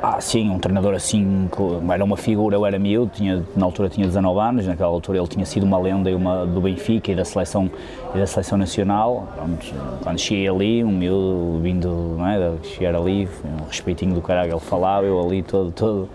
Ah, 0.01 0.21
sim, 0.21 0.49
um 0.49 0.57
treinador 0.57 0.93
assim, 0.93 1.49
era 1.93 2.05
uma 2.05 2.15
figura, 2.15 2.55
eu 2.55 2.65
era 2.65 2.79
miúdo, 2.79 3.11
tinha, 3.13 3.43
na 3.53 3.65
altura 3.65 3.89
tinha 3.89 4.07
19 4.07 4.39
anos, 4.39 4.65
naquela 4.65 4.87
altura 4.87 5.17
ele 5.17 5.27
tinha 5.27 5.45
sido 5.45 5.63
uma 5.63 5.77
lenda 5.77 6.09
uma, 6.15 6.45
do 6.45 6.61
Benfica 6.61 7.11
e 7.11 7.15
da 7.15 7.25
seleção, 7.25 7.69
e 8.15 8.17
da 8.17 8.25
seleção 8.25 8.57
nacional. 8.57 9.27
Pronto, 9.35 9.65
quando 10.01 10.17
cheguei 10.17 10.47
ali, 10.47 10.83
um 10.85 10.91
miúdo 10.91 11.59
vindo, 11.61 12.15
não 12.17 12.25
é, 12.25 12.53
chegar 12.63 12.95
ali, 12.95 13.27
um 13.43 13.65
respeitinho 13.65 14.15
do 14.15 14.21
caralho, 14.21 14.53
ele 14.53 14.59
falava, 14.61 15.05
eu 15.05 15.19
ali 15.19 15.43
todo, 15.43 15.69
todo 15.71 16.09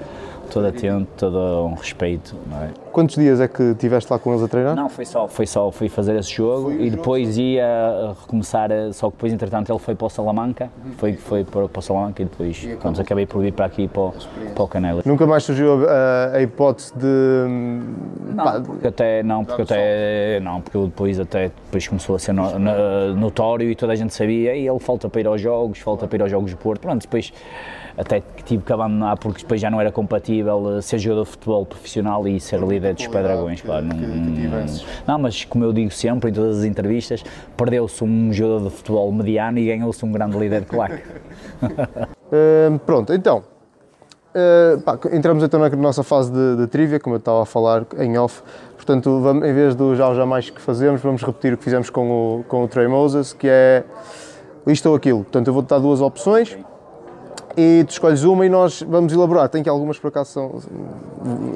todo 0.50 0.66
atento, 0.66 1.08
todo 1.16 1.66
um 1.66 1.74
respeito. 1.74 2.34
É? 2.62 2.68
Quantos 2.92 3.16
dias 3.16 3.40
é 3.40 3.48
que 3.48 3.62
estiveste 3.62 4.12
lá 4.12 4.18
com 4.18 4.30
eles 4.32 4.42
a 4.42 4.48
treinar? 4.48 4.76
Não, 4.76 4.88
foi 4.88 5.04
só, 5.04 5.26
foi 5.26 5.46
só 5.46 5.70
fui 5.70 5.88
fazer 5.88 6.16
esse 6.16 6.32
jogo 6.32 6.70
foi 6.70 6.82
e 6.82 6.90
depois 6.90 7.28
jogo. 7.28 7.40
ia 7.40 8.14
recomeçar, 8.20 8.70
só 8.92 9.08
que 9.08 9.16
depois 9.16 9.32
entretanto 9.32 9.70
ele 9.70 9.78
foi 9.78 9.94
para 9.94 10.06
o 10.06 10.10
Salamanca, 10.10 10.70
foi, 10.98 11.14
foi 11.14 11.44
para, 11.44 11.68
para 11.68 11.78
o 11.78 11.82
Salamanca 11.82 12.22
e 12.22 12.24
depois 12.26 12.62
e 12.62 12.76
pronto, 12.76 13.00
acabei 13.00 13.26
por 13.26 13.42
vir 13.42 13.52
para 13.52 13.66
aqui 13.66 13.88
para, 13.88 14.02
o, 14.02 14.14
para 14.54 14.64
o 14.64 14.68
Canelas. 14.68 15.04
Nunca 15.04 15.26
mais 15.26 15.42
surgiu 15.42 15.88
a, 15.88 16.36
a 16.36 16.42
hipótese 16.42 16.92
de... 16.96 17.46
Não, 18.34 18.44
pá, 18.44 18.60
porque 18.60 18.86
até, 18.86 19.22
não, 19.22 19.44
porque 19.44 19.62
até, 19.62 20.40
não, 20.40 20.60
porque 20.60 20.78
depois 20.78 21.18
até 21.18 21.50
depois 21.64 21.88
começou 21.88 22.16
a 22.16 22.18
ser 22.18 22.32
no, 22.32 22.58
no, 22.58 23.14
notório 23.16 23.70
e 23.70 23.74
toda 23.74 23.92
a 23.92 23.96
gente 23.96 24.14
sabia 24.14 24.54
e 24.54 24.66
ele 24.68 24.78
falta 24.78 25.08
para 25.08 25.20
ir 25.20 25.26
aos 25.26 25.40
jogos, 25.40 25.78
falta 25.80 26.06
para 26.06 26.16
ir 26.16 26.22
aos 26.22 26.30
jogos 26.30 26.50
de 26.50 26.56
Porto, 26.56 26.80
pronto, 26.80 27.02
depois 27.02 27.32
até 27.96 28.20
que 28.20 28.42
tive 28.42 28.62
que 28.62 28.72
abandonar 28.72 29.16
porque 29.18 29.42
depois 29.42 29.60
já 29.60 29.70
não 29.70 29.80
era 29.80 29.92
compatível 29.92 30.78
eh, 30.78 30.82
ser 30.82 30.98
jogador 30.98 31.24
de 31.24 31.30
futebol 31.30 31.64
profissional 31.66 32.26
e 32.26 32.40
ser 32.40 32.60
líder 32.60 32.94
dos 32.94 33.06
Pedragões, 33.06 33.60
claro. 33.60 33.86
Não, 33.86 33.94
não, 35.06 35.18
mas 35.18 35.44
como 35.44 35.64
eu 35.64 35.72
digo 35.72 35.90
sempre 35.90 36.30
em 36.30 36.32
todas 36.32 36.58
as 36.58 36.64
entrevistas, 36.64 37.22
perdeu-se 37.56 38.02
um 38.02 38.32
jogador 38.32 38.68
de 38.68 38.76
futebol 38.76 39.10
mediano 39.12 39.58
e 39.58 39.66
ganhou-se 39.66 40.04
um 40.04 40.10
grande 40.10 40.36
líder 40.38 40.60
de 40.62 40.66
claque. 40.66 41.02
uh, 41.62 42.78
pronto, 42.84 43.12
então, 43.12 43.44
Uh, 44.34 44.80
pá, 44.80 44.98
entramos 45.12 45.44
então 45.44 45.60
na 45.60 45.70
nossa 45.70 46.02
fase 46.02 46.32
de, 46.32 46.56
de 46.56 46.66
trivia, 46.66 46.98
como 46.98 47.14
eu 47.14 47.18
estava 47.18 47.44
a 47.44 47.46
falar 47.46 47.86
em 47.98 48.18
off. 48.18 48.42
Portanto, 48.74 49.20
vamos, 49.20 49.46
em 49.46 49.54
vez 49.54 49.76
do 49.76 49.94
já 49.94 50.08
ou 50.08 50.14
jamais 50.16 50.50
que 50.50 50.60
fazemos, 50.60 51.00
vamos 51.00 51.22
repetir 51.22 51.54
o 51.54 51.56
que 51.56 51.62
fizemos 51.62 51.88
com 51.88 52.10
o, 52.40 52.44
com 52.48 52.64
o 52.64 52.66
Trey 52.66 52.88
Moses, 52.88 53.32
que 53.32 53.46
é 53.48 53.84
isto 54.66 54.88
ou 54.88 54.96
aquilo. 54.96 55.22
Portanto, 55.22 55.46
eu 55.46 55.54
vou-te 55.54 55.68
dar 55.68 55.78
duas 55.78 56.00
opções 56.00 56.58
e 57.56 57.84
tu 57.84 57.90
escolhes 57.90 58.24
uma 58.24 58.44
e 58.44 58.48
nós 58.48 58.82
vamos 58.82 59.12
elaborar. 59.12 59.48
Tem 59.48 59.62
que 59.62 59.68
algumas 59.68 59.98
por 59.98 60.08
acaso 60.08 60.30
são. 60.30 60.62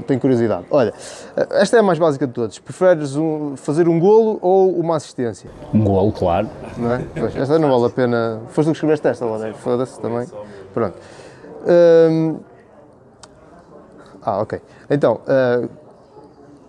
Tenho 0.07 0.21
curiosidade. 0.21 0.67
Olha, 0.71 0.95
esta 1.53 1.77
é 1.77 1.81
a 1.81 1.83
mais 1.83 1.99
básica 1.99 2.27
de 2.27 2.33
todas. 2.33 2.59
Preferes 2.59 3.17
um, 3.17 3.57
fazer 3.57 3.89
um 3.89 3.99
golo 3.99 4.39
ou 4.41 4.79
uma 4.79 4.97
assistência? 4.97 5.51
Um 5.75 5.85
golo, 5.85 6.13
claro. 6.13 6.49
Não 6.77 6.93
é? 6.93 7.05
Pois, 7.15 7.37
esta 7.37 7.59
não 7.59 7.71
vale 7.71 7.87
a 7.87 7.91
pena. 7.91 8.41
Foste 8.49 8.69
tu 8.69 8.73
que 8.73 8.77
escreveste 8.77 9.09
esta, 9.09 9.25
Ladeiro? 9.25 9.57
Foda-se 9.57 10.01
também. 10.01 10.27
Pronto. 10.73 10.97
Hum... 11.67 12.39
Ah, 14.23 14.41
ok. 14.41 14.61
Então, 14.91 15.21
uh, 15.27 15.69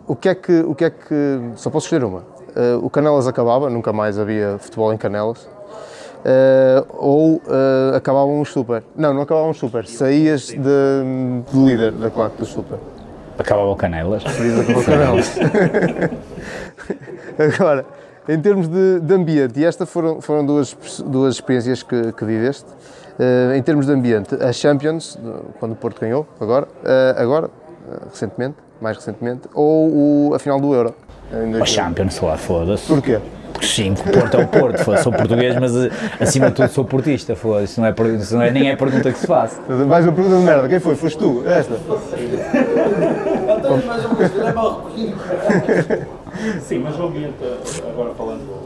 o, 0.07 0.15
que 0.15 0.29
é 0.29 0.35
que, 0.35 0.59
o 0.61 0.73
que 0.73 0.85
é 0.85 0.89
que. 0.89 1.51
Só 1.55 1.69
posso 1.69 1.85
escolher 1.85 2.05
uma. 2.05 2.19
Uh, 2.19 2.83
o 2.83 2.89
Canelas 2.89 3.27
acabava, 3.27 3.69
nunca 3.69 3.93
mais 3.93 4.17
havia 4.17 4.57
futebol 4.59 4.91
em 4.91 4.97
Canelas 4.97 5.47
uh, 6.19 6.85
ou 6.97 7.35
uh, 7.35 7.95
acabavam 7.95 8.41
os 8.41 8.49
super. 8.49 8.83
Não, 8.95 9.13
não 9.13 9.21
acabavam 9.21 9.51
os 9.51 9.57
super, 9.57 9.85
saías 9.85 10.47
de, 10.47 10.57
de 10.57 11.57
líder 11.57 11.91
da 11.91 12.09
claque 12.09 12.37
do 12.37 12.45
super. 12.45 12.77
Acabava 13.37 13.69
o 13.69 13.75
Canelas. 13.75 14.23
Acabava 14.25 14.79
o 14.79 14.83
Canelas. 14.83 15.37
Agora, 17.57 17.85
em 18.27 18.39
termos 18.39 18.67
de, 18.67 18.99
de, 18.99 19.13
ambiente, 19.13 19.59
e 19.59 19.65
estas 19.65 19.89
foram, 19.89 20.19
foram 20.21 20.45
duas, 20.45 20.75
duas 21.05 21.35
experiências 21.35 21.81
que, 21.81 22.11
que 22.11 22.25
viveste, 22.25 22.67
uh, 22.69 23.53
em 23.55 23.61
termos 23.61 23.85
de 23.85 23.93
ambiente, 23.93 24.35
a 24.35 24.51
Champions, 24.51 25.17
quando 25.59 25.71
o 25.71 25.75
Porto 25.75 26.01
ganhou, 26.01 26.27
agora, 26.39 26.67
agora 27.15 27.49
recentemente, 28.11 28.55
mais 28.81 28.97
recentemente, 28.97 29.47
ou 29.53 30.29
o, 30.29 30.33
a 30.33 30.39
final 30.39 30.59
do 30.59 30.73
Euro. 30.73 30.93
A 31.61 31.65
Champions, 31.65 32.19
lá, 32.19 32.37
foda-se. 32.37 32.87
Porquê? 32.87 33.19
Sim, 33.61 33.93
o 33.93 34.11
Porto 34.11 34.37
é 34.37 34.43
o 34.43 34.47
Porto, 34.47 35.03
sou 35.03 35.11
português, 35.11 35.55
mas 35.59 35.75
eh, 35.75 35.89
acima 36.19 36.47
de 36.47 36.53
tudo 36.53 36.69
sou 36.69 36.85
portista, 36.85 37.33
isso 37.33 37.81
não 37.81 37.87
é, 37.87 37.93
isso 38.19 38.35
não 38.35 38.41
é 38.41 38.51
nem 38.51 38.69
é 38.69 38.73
a 38.73 38.77
pergunta 38.77 39.11
que 39.11 39.19
se 39.19 39.27
faz. 39.27 39.59
Mais 39.87 40.05
uma 40.05 40.13
pergunta 40.13 40.37
de 40.37 40.43
merda, 40.43 40.69
quem 40.69 40.79
foi? 40.79 40.95
Foste 40.95 41.17
tu? 41.17 41.43
Esta? 41.45 41.75
Sim, 46.61 46.79
mas 46.79 46.97
o 46.97 47.03
ambiente, 47.03 47.35
agora 47.87 48.13
falando 48.15 48.58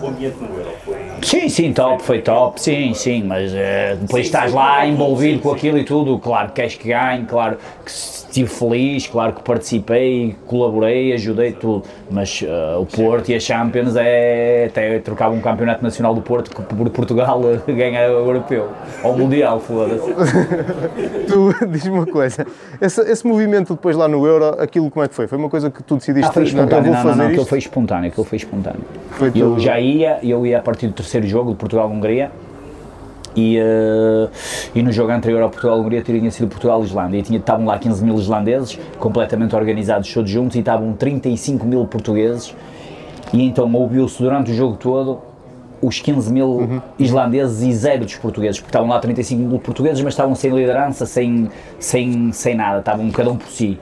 o 0.00 0.06
ambiente 0.06 0.36
no 0.40 0.56
Euro 0.56 0.70
foi. 0.84 0.96
Sim, 1.22 1.48
sim, 1.48 1.72
top, 1.72 2.02
foi 2.02 2.20
top, 2.20 2.60
sim, 2.60 2.94
sim, 2.94 3.22
mas 3.24 3.52
uh, 3.52 3.96
depois 4.00 4.26
sim, 4.26 4.30
estás 4.30 4.50
sim, 4.50 4.56
lá 4.56 4.86
envolvido 4.86 5.36
sim, 5.36 5.42
com 5.42 5.52
aquilo 5.52 5.78
e 5.78 5.84
tudo, 5.84 6.18
claro 6.18 6.48
que 6.48 6.54
queres 6.54 6.74
que 6.74 6.88
ganhe, 6.88 7.24
claro 7.24 7.58
que 7.84 7.90
estive 7.90 8.48
feliz, 8.48 9.06
claro 9.06 9.32
que 9.32 9.42
participei, 9.42 10.36
colaborei, 10.46 11.12
ajudei 11.12 11.52
tudo, 11.52 11.84
mas 12.10 12.42
uh, 12.42 12.80
o 12.80 12.86
Porto 12.86 13.30
e 13.30 13.34
a 13.34 13.40
Champions 13.40 13.96
é 13.96 14.66
até 14.66 14.98
trocava 15.00 15.34
um 15.34 15.40
campeonato 15.40 15.82
nacional 15.82 16.14
do 16.14 16.20
Porto 16.20 16.50
que 16.50 16.62
por 16.62 16.90
Portugal 16.90 17.40
ganha 17.66 18.10
o 18.10 18.26
europeu, 18.26 18.68
ou 19.02 19.14
o 19.14 19.18
mundial, 19.18 19.58
foda-se. 19.58 20.06
tu, 21.26 21.66
diz-me 21.68 21.90
uma 21.90 22.06
coisa, 22.06 22.46
esse, 22.80 23.00
esse, 23.02 23.26
movimento 23.26 23.74
depois 23.74 23.96
lá 23.96 24.06
no 24.06 24.24
Euro, 24.26 24.60
aquilo 24.60 24.90
como 24.90 25.04
é 25.04 25.08
que 25.08 25.14
foi? 25.14 25.26
Foi 25.26 25.36
uma 25.36 25.50
coisa 25.50 25.70
que 25.70 25.82
tu 25.82 25.96
decidiste? 25.96 26.28
Ah, 26.28 26.32
foi 26.32 26.44
espontâneo, 26.44 26.92
não, 26.92 27.04
não, 27.04 27.16
não, 27.16 27.26
aquilo 27.26 27.46
foi 27.46 27.58
espontâneo, 27.58 28.08
aquilo 28.08 28.24
foi 28.24 28.36
espontâneo. 28.36 28.80
Foi 29.10 29.32
eu 29.34 29.58
já 29.58 29.80
ia, 29.80 29.87
eu 30.22 30.46
ia 30.46 30.58
a 30.58 30.62
partir 30.62 30.88
do 30.88 30.92
terceiro 30.92 31.26
jogo 31.26 31.50
de 31.52 31.56
Portugal-Hungria, 31.56 32.30
e, 33.36 33.58
uh, 33.58 34.30
e 34.74 34.82
no 34.82 34.90
jogo 34.90 35.12
anterior 35.12 35.42
ao 35.42 35.50
Portugal-Hungria 35.50 36.02
tinha 36.02 36.30
sido 36.30 36.48
Portugal-Islândia 36.48 37.18
e 37.18 37.22
tinha, 37.22 37.38
estavam 37.38 37.66
lá 37.66 37.78
15 37.78 38.04
mil 38.04 38.16
islandeses 38.16 38.78
completamente 38.98 39.54
organizados 39.54 40.12
todos 40.12 40.30
juntos 40.30 40.56
e 40.56 40.60
estavam 40.60 40.92
35 40.94 41.64
mil 41.64 41.86
portugueses 41.86 42.54
e 43.32 43.44
então 43.44 43.72
ouviu-se 43.72 44.20
durante 44.20 44.50
o 44.50 44.54
jogo 44.54 44.76
todo 44.76 45.20
os 45.80 46.00
15 46.00 46.32
mil 46.32 46.48
uhum. 46.48 46.82
islandeses 46.98 47.62
e 47.62 47.72
zero 47.72 48.04
dos 48.04 48.16
portugueses, 48.16 48.58
porque 48.58 48.70
estavam 48.70 48.88
lá 48.88 48.98
35 48.98 49.40
mil 49.40 49.58
portugueses, 49.60 50.02
mas 50.02 50.12
estavam 50.12 50.34
sem 50.34 50.50
liderança, 50.50 51.06
sem, 51.06 51.48
sem, 51.78 52.32
sem 52.32 52.56
nada, 52.56 52.80
estavam 52.80 53.08
cada 53.12 53.30
um 53.30 53.36
por 53.36 53.46
si. 53.46 53.78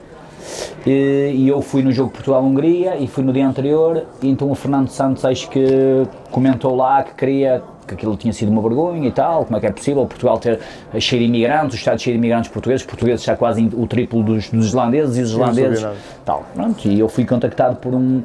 E, 0.85 1.33
e 1.35 1.47
eu 1.47 1.61
fui 1.61 1.83
no 1.83 1.91
jogo 1.91 2.11
Portugal-Hungria 2.11 2.97
e 2.97 3.07
fui 3.07 3.23
no 3.23 3.33
dia 3.33 3.47
anterior, 3.47 4.03
e 4.21 4.29
então 4.29 4.49
o 4.49 4.55
Fernando 4.55 4.89
Santos 4.89 5.25
acho 5.25 5.49
que 5.49 6.07
comentou 6.31 6.75
lá 6.75 7.03
que 7.03 7.13
queria 7.13 7.61
que 7.87 7.93
aquilo 7.93 8.17
tinha 8.17 8.33
sido 8.33 8.51
uma 8.51 8.61
vergonha 8.61 9.07
e 9.07 9.11
tal, 9.11 9.45
como 9.45 9.55
é 9.55 9.59
que 9.61 9.65
é 9.65 9.71
possível 9.71 10.05
Portugal 10.05 10.37
ter 10.37 10.59
cheio 10.99 11.21
de 11.21 11.27
imigrantes, 11.29 11.75
o 11.75 11.77
Estado 11.77 12.01
cheio 12.01 12.15
de 12.15 12.19
imigrantes 12.19 12.51
portugueses, 12.51 12.81
os 12.81 12.87
portugueses 12.87 13.23
já 13.23 13.35
quase 13.37 13.69
o 13.73 13.87
triplo 13.87 14.21
dos, 14.21 14.49
dos 14.49 14.67
islandeses 14.67 15.17
e 15.17 15.21
os 15.21 15.29
islandeses 15.31 15.87
tal. 16.25 16.45
Pronto, 16.53 16.85
e 16.87 16.99
eu 16.99 17.07
fui 17.07 17.25
contactado 17.25 17.77
por 17.77 17.93
um 17.95 18.23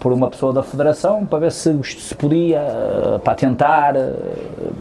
por 0.00 0.12
uma 0.12 0.28
pessoa 0.28 0.52
da 0.52 0.62
Federação 0.62 1.24
para 1.24 1.38
ver 1.38 1.52
se, 1.52 1.74
se 1.82 2.14
podia, 2.14 2.58
eh, 2.58 3.18
para 3.24 3.34
tentar 3.34 3.96
eh, 3.96 4.12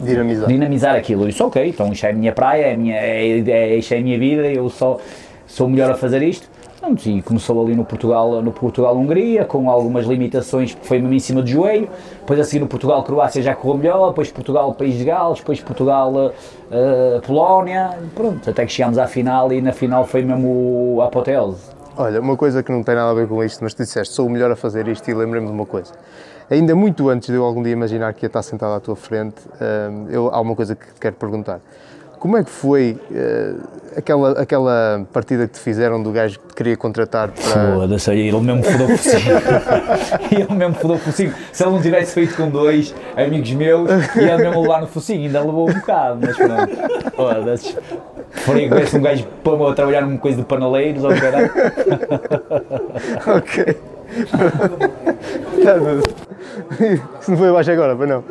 dinamizar. 0.01 0.47
dinamizar 0.49 0.95
aquilo. 0.95 1.23
Eu 1.23 1.27
disse, 1.27 1.41
ok, 1.41 1.65
então 1.65 1.93
isto 1.93 2.05
é 2.05 2.09
a 2.09 2.13
minha 2.13 2.33
praia, 2.33 2.65
é 2.65 2.73
a 2.73 2.77
minha, 2.77 2.97
é, 2.97 3.39
é, 3.39 3.77
isto 3.77 3.93
é 3.93 3.99
a 3.99 4.01
minha 4.01 4.19
vida, 4.19 4.47
eu 4.47 4.69
só 4.69 4.99
sou 5.47 5.69
melhor 5.69 5.91
a 5.91 5.95
fazer 5.95 6.21
isto. 6.23 6.49
Pronto, 6.83 7.07
e 7.07 7.21
começou 7.21 7.63
ali 7.63 7.77
no 7.77 7.85
Portugal, 7.85 8.41
no 8.41 8.51
Portugal-Hungria, 8.51 9.45
com 9.45 9.69
algumas 9.69 10.05
limitações, 10.05 10.77
foi 10.81 10.99
mesmo 10.99 11.13
em 11.13 11.19
cima 11.19 11.41
de 11.41 11.53
joelho. 11.53 11.87
Depois 12.19 12.37
a 12.37 12.43
seguir 12.43 12.59
no 12.59 12.67
Portugal-Croácia 12.67 13.41
já 13.41 13.55
correu 13.55 13.77
melhor, 13.77 14.09
depois 14.09 14.29
Portugal-País 14.29 14.95
de 14.95 15.05
Gales, 15.05 15.39
depois 15.39 15.61
Portugal-Polónia, 15.61 17.91
pronto, 18.13 18.49
até 18.49 18.65
que 18.65 18.73
chegámos 18.73 18.97
à 18.97 19.07
final 19.07 19.53
e 19.53 19.61
na 19.61 19.71
final 19.71 20.05
foi 20.05 20.23
mesmo 20.23 20.99
a 21.01 21.05
apoteose. 21.05 21.71
Olha, 21.95 22.19
uma 22.19 22.35
coisa 22.35 22.61
que 22.61 22.69
não 22.69 22.83
tem 22.83 22.95
nada 22.95 23.11
a 23.11 23.13
ver 23.13 23.29
com 23.29 23.41
isto, 23.41 23.63
mas 23.63 23.73
tu 23.73 23.81
disseste, 23.81 24.13
sou 24.13 24.27
o 24.27 24.29
melhor 24.29 24.51
a 24.51 24.55
fazer 24.57 24.85
isto 24.89 25.09
e 25.09 25.13
lembrei-me 25.13 25.47
de 25.47 25.53
uma 25.53 25.65
coisa. 25.65 25.93
Ainda 26.51 26.75
muito 26.75 27.07
antes 27.07 27.29
de 27.29 27.35
eu 27.35 27.45
algum 27.45 27.63
dia 27.63 27.71
imaginar 27.71 28.13
que 28.13 28.25
ia 28.25 28.27
estar 28.27 28.41
sentado 28.41 28.73
à 28.73 28.81
tua 28.81 28.97
frente, 28.97 29.37
uh, 29.47 30.09
eu, 30.09 30.29
há 30.33 30.41
uma 30.41 30.53
coisa 30.53 30.75
que 30.75 30.85
te 30.87 30.99
quero 30.99 31.15
perguntar. 31.15 31.61
Como 32.23 32.37
é 32.37 32.43
que 32.45 32.49
foi 32.49 32.97
uh, 33.11 33.59
aquela, 33.97 34.31
aquela 34.39 35.05
partida 35.11 35.45
que 35.45 35.55
te 35.55 35.59
fizeram 35.59 36.01
do 36.01 36.09
gajo 36.09 36.39
que 36.39 36.47
te 36.47 36.55
queria 36.55 36.77
contratar 36.77 37.31
para... 37.31 37.75
Foda-se, 37.75 38.11
ele 38.11 38.39
mesmo 38.39 38.63
fodou 38.63 38.87
por 38.87 38.97
cinco. 38.97 39.29
ele 40.31 40.53
mesmo 40.53 40.75
fodou 40.75 40.99
por 40.99 41.11
cinco. 41.11 41.35
Se 41.51 41.63
ele 41.65 41.71
não 41.71 41.81
tivesse 41.81 42.13
feito 42.13 42.33
com 42.37 42.49
dois 42.49 42.95
amigos 43.17 43.51
meus, 43.51 43.89
ia 44.15 44.37
mesmo 44.37 44.61
levar 44.61 44.79
no 44.79 44.87
focinho, 44.87 45.25
ainda 45.25 45.41
levou 45.41 45.69
um 45.69 45.73
bocado, 45.73 46.19
mas 46.21 46.37
pronto. 46.37 47.13
Foda-se. 47.13 47.77
Preferia 48.31 48.69
que 48.69 48.95
um 48.95 49.01
gajo 49.01 49.27
para 49.43 49.73
trabalhar 49.73 50.01
numa 50.03 50.17
coisa 50.17 50.37
de 50.37 50.45
paneleiros 50.45 51.03
ou 51.03 51.13
caralho. 51.13 51.51
ok. 53.35 53.77
Tá. 55.61 55.75
Isso 57.19 57.31
não 57.31 57.37
foi 57.37 57.49
abaixo 57.49 57.71
agora, 57.71 57.97
para 57.97 58.07
não. 58.07 58.23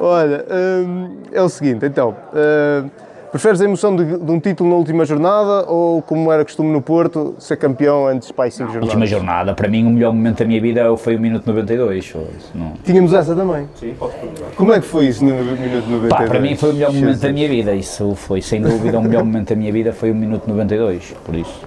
Olha, 0.00 0.44
hum, 0.50 1.18
é 1.30 1.40
o 1.40 1.48
seguinte, 1.48 1.86
então. 1.86 2.16
hum, 2.34 3.05
preferes 3.30 3.60
a 3.60 3.64
emoção 3.64 3.94
de, 3.94 4.18
de 4.18 4.30
um 4.30 4.40
título 4.40 4.70
na 4.70 4.76
última 4.76 5.04
jornada 5.04 5.68
ou, 5.70 6.00
como 6.02 6.30
era 6.32 6.44
costume 6.44 6.70
no 6.72 6.80
Porto, 6.80 7.34
ser 7.38 7.56
campeão 7.56 8.06
antes 8.06 8.30
para 8.32 8.50
5 8.50 8.64
jornadas? 8.64 8.88
Última 8.88 9.06
jornada, 9.06 9.54
para 9.54 9.68
mim 9.68 9.86
o 9.86 9.90
melhor 9.90 10.12
momento 10.12 10.38
da 10.38 10.44
minha 10.44 10.60
vida 10.60 10.96
foi 10.96 11.16
o 11.16 11.20
minuto 11.20 11.46
92. 11.46 12.14
ou 12.14 12.22
isso 12.36 12.50
Não. 12.54 12.72
Tínhamos 12.84 13.12
essa 13.12 13.34
também. 13.34 13.68
Sim, 13.74 13.94
pode 13.98 14.14
perguntar. 14.14 14.46
Como 14.56 14.72
é 14.72 14.80
que 14.80 14.86
foi 14.86 15.06
isso 15.06 15.24
no 15.24 15.34
minuto 15.34 15.60
92? 15.60 16.08
Pá, 16.08 16.22
para 16.24 16.40
mim 16.40 16.56
foi 16.56 16.70
o 16.70 16.74
melhor 16.74 16.92
momento 16.92 17.06
da 17.06 17.12
Jesus. 17.12 17.32
minha 17.32 17.48
vida, 17.48 17.74
isso 17.74 18.14
foi 18.14 18.40
sem 18.42 18.62
dúvida 18.62 18.98
o 18.98 19.02
melhor 19.02 19.24
momento 19.24 19.50
da 19.50 19.56
minha 19.56 19.72
vida 19.72 19.92
foi 19.92 20.10
o 20.10 20.14
minuto 20.14 20.48
92, 20.48 21.14
por 21.24 21.34
isso. 21.34 21.60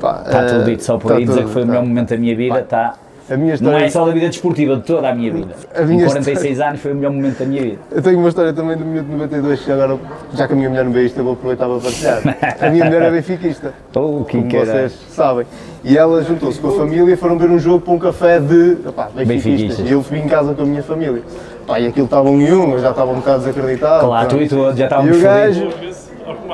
Pá, 0.00 0.22
Está 0.26 0.42
eh, 0.42 0.46
tudo 0.46 0.64
dito, 0.64 0.84
só 0.84 0.98
por 0.98 1.08
tá 1.08 1.16
aí 1.16 1.24
dizer 1.24 1.40
tudo, 1.40 1.46
que 1.46 1.52
foi 1.52 1.62
o 1.62 1.66
tá. 1.66 1.70
melhor 1.72 1.86
momento 1.86 2.10
da 2.10 2.16
minha 2.16 2.36
vida, 2.36 2.60
está. 2.60 2.94
A 3.30 3.36
minha 3.36 3.48
Não 3.48 3.54
história, 3.54 3.84
é 3.86 3.88
só 3.88 4.04
da 4.04 4.12
vida 4.12 4.26
desportiva, 4.28 4.76
de 4.76 4.82
toda 4.82 5.08
a 5.08 5.14
minha 5.14 5.32
vida. 5.32 5.54
A 5.74 5.80
minha 5.82 6.04
Com 6.04 6.10
46 6.10 6.60
anos 6.60 6.80
foi 6.80 6.92
o 6.92 6.94
melhor 6.94 7.10
momento 7.10 7.38
da 7.38 7.46
minha 7.46 7.62
vida. 7.62 7.78
Eu 7.90 8.02
tenho 8.02 8.18
uma 8.18 8.28
história 8.28 8.52
também 8.52 8.76
do 8.76 8.84
minuto 8.84 9.10
92 9.10 9.60
que 9.60 9.72
agora, 9.72 9.98
já 10.34 10.46
que 10.46 10.52
a 10.52 10.56
minha 10.56 10.68
mulher 10.68 10.84
não 10.84 10.92
vê 10.92 11.06
isto, 11.06 11.18
eu 11.18 11.24
vou 11.24 11.32
aproveitar 11.32 11.66
para 11.66 11.78
partilhar. 11.80 12.56
A 12.60 12.70
minha 12.70 12.84
mulher 12.84 13.02
é 13.02 13.10
benfiquista, 13.10 13.72
Oh, 13.96 14.24
que 14.24 14.36
como 14.36 14.50
vocês 14.50 14.92
sabem. 15.08 15.46
E 15.82 15.96
ela 15.96 16.22
juntou-se 16.22 16.60
com 16.60 16.68
a 16.68 16.72
família 16.72 17.14
e 17.14 17.16
foram 17.16 17.38
ver 17.38 17.50
um 17.50 17.58
jogo 17.58 17.80
para 17.80 17.94
um 17.94 17.98
café 17.98 18.38
de 18.38 18.76
opá, 18.86 19.08
benfiquistas. 19.14 19.88
E 19.88 19.92
eu 19.92 20.02
fui 20.02 20.18
em 20.18 20.28
casa 20.28 20.52
com 20.54 20.62
a 20.62 20.66
minha 20.66 20.82
família. 20.82 21.22
Pá, 21.66 21.80
e 21.80 21.86
aquilo 21.86 22.04
estava 22.04 22.28
um 22.28 22.38
e 22.40 22.52
um, 22.52 22.72
eu 22.72 22.78
já 22.78 22.90
estava 22.90 23.10
um 23.10 23.16
bocado 23.16 23.38
desacreditado. 23.38 24.06
Claro, 24.06 24.28
tu 24.28 24.36
e 24.36 24.48
tu 24.48 24.56
já 24.56 24.70
E 24.70 24.82
estávamos 24.84 25.16
o 25.16 25.20
gajo. 25.22 25.68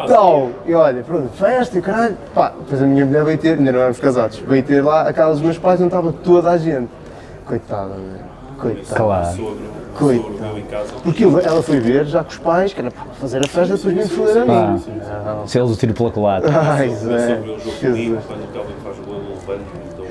Tal, 0.08 0.50
e 0.66 0.74
olha, 0.74 1.02
pronto, 1.02 1.28
festa 1.36 1.78
e 1.78 1.82
caralho. 1.82 2.16
Pá, 2.34 2.52
depois 2.58 2.82
a 2.82 2.86
minha 2.86 3.04
mulher 3.06 3.24
veio 3.24 3.38
ter, 3.38 3.58
ainda 3.58 3.72
não 3.72 3.78
éramos 3.80 3.98
casados, 4.00 4.38
veio 4.38 4.62
ter 4.62 4.82
lá 4.82 5.08
a 5.08 5.12
casa 5.12 5.32
dos 5.32 5.42
meus 5.42 5.58
pais 5.58 5.80
onde 5.80 5.88
estava 5.88 6.12
toda 6.12 6.50
a 6.50 6.58
gente. 6.58 6.88
Coitada, 7.46 7.94
velho. 7.94 8.30
Coitada. 8.58 8.94
Claro. 8.96 9.56
Casa. 10.70 10.92
Porque 11.02 11.24
ela 11.24 11.62
foi 11.62 11.80
ver 11.80 12.04
já 12.06 12.22
com 12.22 12.30
os 12.30 12.38
pais, 12.38 12.72
que 12.72 12.80
era 12.80 12.90
para 12.90 13.04
fazer 13.20 13.38
a 13.44 13.48
festa, 13.48 13.76
depois 13.76 13.94
me 13.94 14.06
foder 14.08 14.42
a 14.42 14.44
mim. 14.46 14.82
Não. 15.26 15.46
Se 15.46 15.58
eles 15.58 15.70
o 15.72 15.76
tiro 15.76 15.92
pela 15.92 16.10
culata. 16.10 16.46
Ai, 16.48 16.86
Meu 16.86 16.96
Zé, 16.96 17.36
quando 17.36 18.44
o 18.44 18.48
Calvin 18.54 18.74
faz 18.84 18.98
o 18.98 19.02
gol, 19.02 19.16
eu 19.16 19.56
e 19.56 19.60
um. 19.60 20.10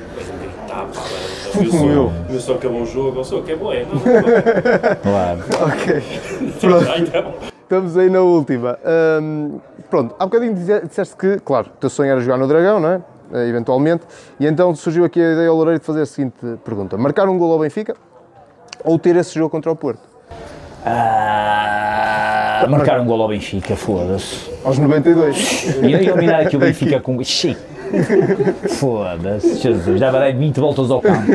Como 1.52 1.62
Meu 1.62 1.72
sogro, 1.72 1.92
eu. 1.92 2.12
meu 2.28 2.40
sogro 2.40 2.58
acabou 2.60 2.82
o 2.82 2.86
jogo, 2.86 3.18
eu 3.20 3.24
sou 3.24 3.42
que 3.42 3.52
é 3.52 3.56
bom, 3.56 3.72
é? 3.72 3.84
Não, 3.84 3.94
não, 3.94 4.00
não. 4.02 4.96
Claro. 5.02 5.40
Ok, 5.72 6.02
Ah, 6.88 6.98
então. 7.00 7.49
Estamos 7.70 7.96
aí 7.96 8.10
na 8.10 8.20
última. 8.20 8.76
Hum, 9.22 9.60
pronto, 9.88 10.16
há 10.18 10.24
bocadinho 10.24 10.54
disseste 10.54 11.16
que, 11.16 11.38
claro, 11.38 11.68
o 11.68 11.78
teu 11.78 11.88
sonho 11.88 12.10
era 12.10 12.20
jogar 12.20 12.36
no 12.36 12.48
Dragão, 12.48 12.80
não 12.80 12.88
é? 12.88 13.00
Eh, 13.32 13.48
Eventualmente. 13.48 14.02
E 14.40 14.46
então 14.46 14.74
surgiu 14.74 15.04
aqui 15.04 15.20
a 15.20 15.32
ideia 15.34 15.48
ao 15.48 15.54
Loureiro 15.54 15.78
de 15.78 15.86
fazer 15.86 16.02
a 16.02 16.06
seguinte 16.06 16.34
pergunta: 16.64 16.98
marcar 16.98 17.28
um 17.28 17.38
gol 17.38 17.52
ao 17.52 17.60
Benfica 17.60 17.94
ou 18.82 18.98
ter 18.98 19.14
esse 19.14 19.36
jogo 19.36 19.50
contra 19.50 19.70
o 19.70 19.76
Porto? 19.76 20.00
Ah, 20.84 22.66
marcar 22.68 23.00
um 23.00 23.06
gol 23.06 23.22
ao 23.22 23.28
Benfica, 23.28 23.76
foda-se. 23.76 24.50
Aos 24.64 24.76
92. 24.76 25.76
E 25.80 25.92
eu 25.92 26.00
eliminar 26.00 26.40
aqui 26.40 26.56
o 26.56 26.58
Benfica 26.58 26.98
com. 26.98 27.22
Xiii. 27.22 27.56
Foda-se, 28.78 29.56
Jesus, 29.58 30.00
já 30.00 30.10
vai 30.10 30.32
dar 30.32 30.38
20 30.38 30.58
voltas 30.58 30.90
ao 30.90 31.00
campo. 31.00 31.30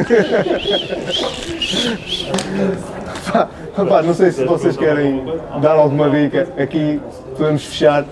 Pá, 3.76 4.02
não 4.02 4.14
sei 4.14 4.32
se 4.32 4.46
vocês 4.46 4.78
querem 4.78 5.26
dar 5.62 5.74
alguma 5.74 6.10
dica. 6.10 6.48
Aqui 6.58 7.02
podemos 7.38 7.66
fechar. 7.66 8.06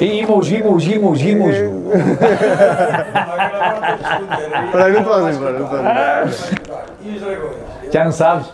E 0.00 0.20
emoji, 0.20 0.56
emoji, 0.56 0.94
emoji, 0.94 1.30
emoji. 1.30 1.70
Espera 4.66 4.84
aí, 4.86 4.92
não 4.92 5.04
fazem, 5.04 5.40
não 5.40 5.68
fazem. 5.68 6.58
Já 7.92 8.04
não 8.04 8.12
sabes? 8.12 8.46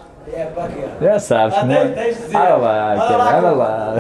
Já 1.01 1.19
sabes, 1.19 1.65
não 1.65 1.75
é? 1.75 2.15
Olha 2.35 2.57
lá, 2.57 3.37
olha 3.39 3.51
lá. 3.51 3.95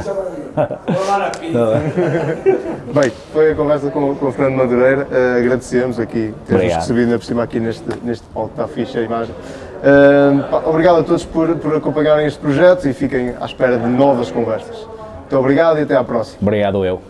Bem, 2.93 3.11
foi 3.33 3.53
a 3.53 3.55
conversa 3.55 3.91
com, 3.91 4.15
com 4.15 4.27
o 4.27 4.33
Fernando 4.33 4.57
Madureira. 4.57 5.07
Eh, 5.11 5.39
agradecemos 5.39 5.99
aqui 5.99 6.35
ter-nos 6.47 6.51
Obrigado. 6.51 6.81
recebido 6.81 7.05
ainda 7.05 7.19
por 7.19 7.25
cima 7.25 7.43
aqui 7.45 7.61
neste, 7.61 7.85
neste 8.03 8.27
palco, 8.29 8.51
está 8.51 8.69
fixe 8.69 8.99
a 8.99 9.03
imagem. 9.03 9.35
Eh, 9.83 10.45
pá, 10.51 10.63
obrigado 10.67 11.01
a 11.01 11.03
todos 11.03 11.25
por, 11.25 11.55
por 11.57 11.77
acompanharem 11.77 12.27
este 12.27 12.39
projeto 12.39 12.89
e 12.89 12.93
fiquem 12.93 13.35
à 13.41 13.45
espera 13.45 13.79
de 13.79 13.87
novas 13.87 14.31
conversas. 14.31 14.87
Muito 15.21 15.37
obrigado 15.39 15.79
e 15.79 15.83
até 15.83 15.97
à 15.97 16.03
próxima. 16.03 16.39
Obrigado, 16.41 16.85
eu. 16.85 17.01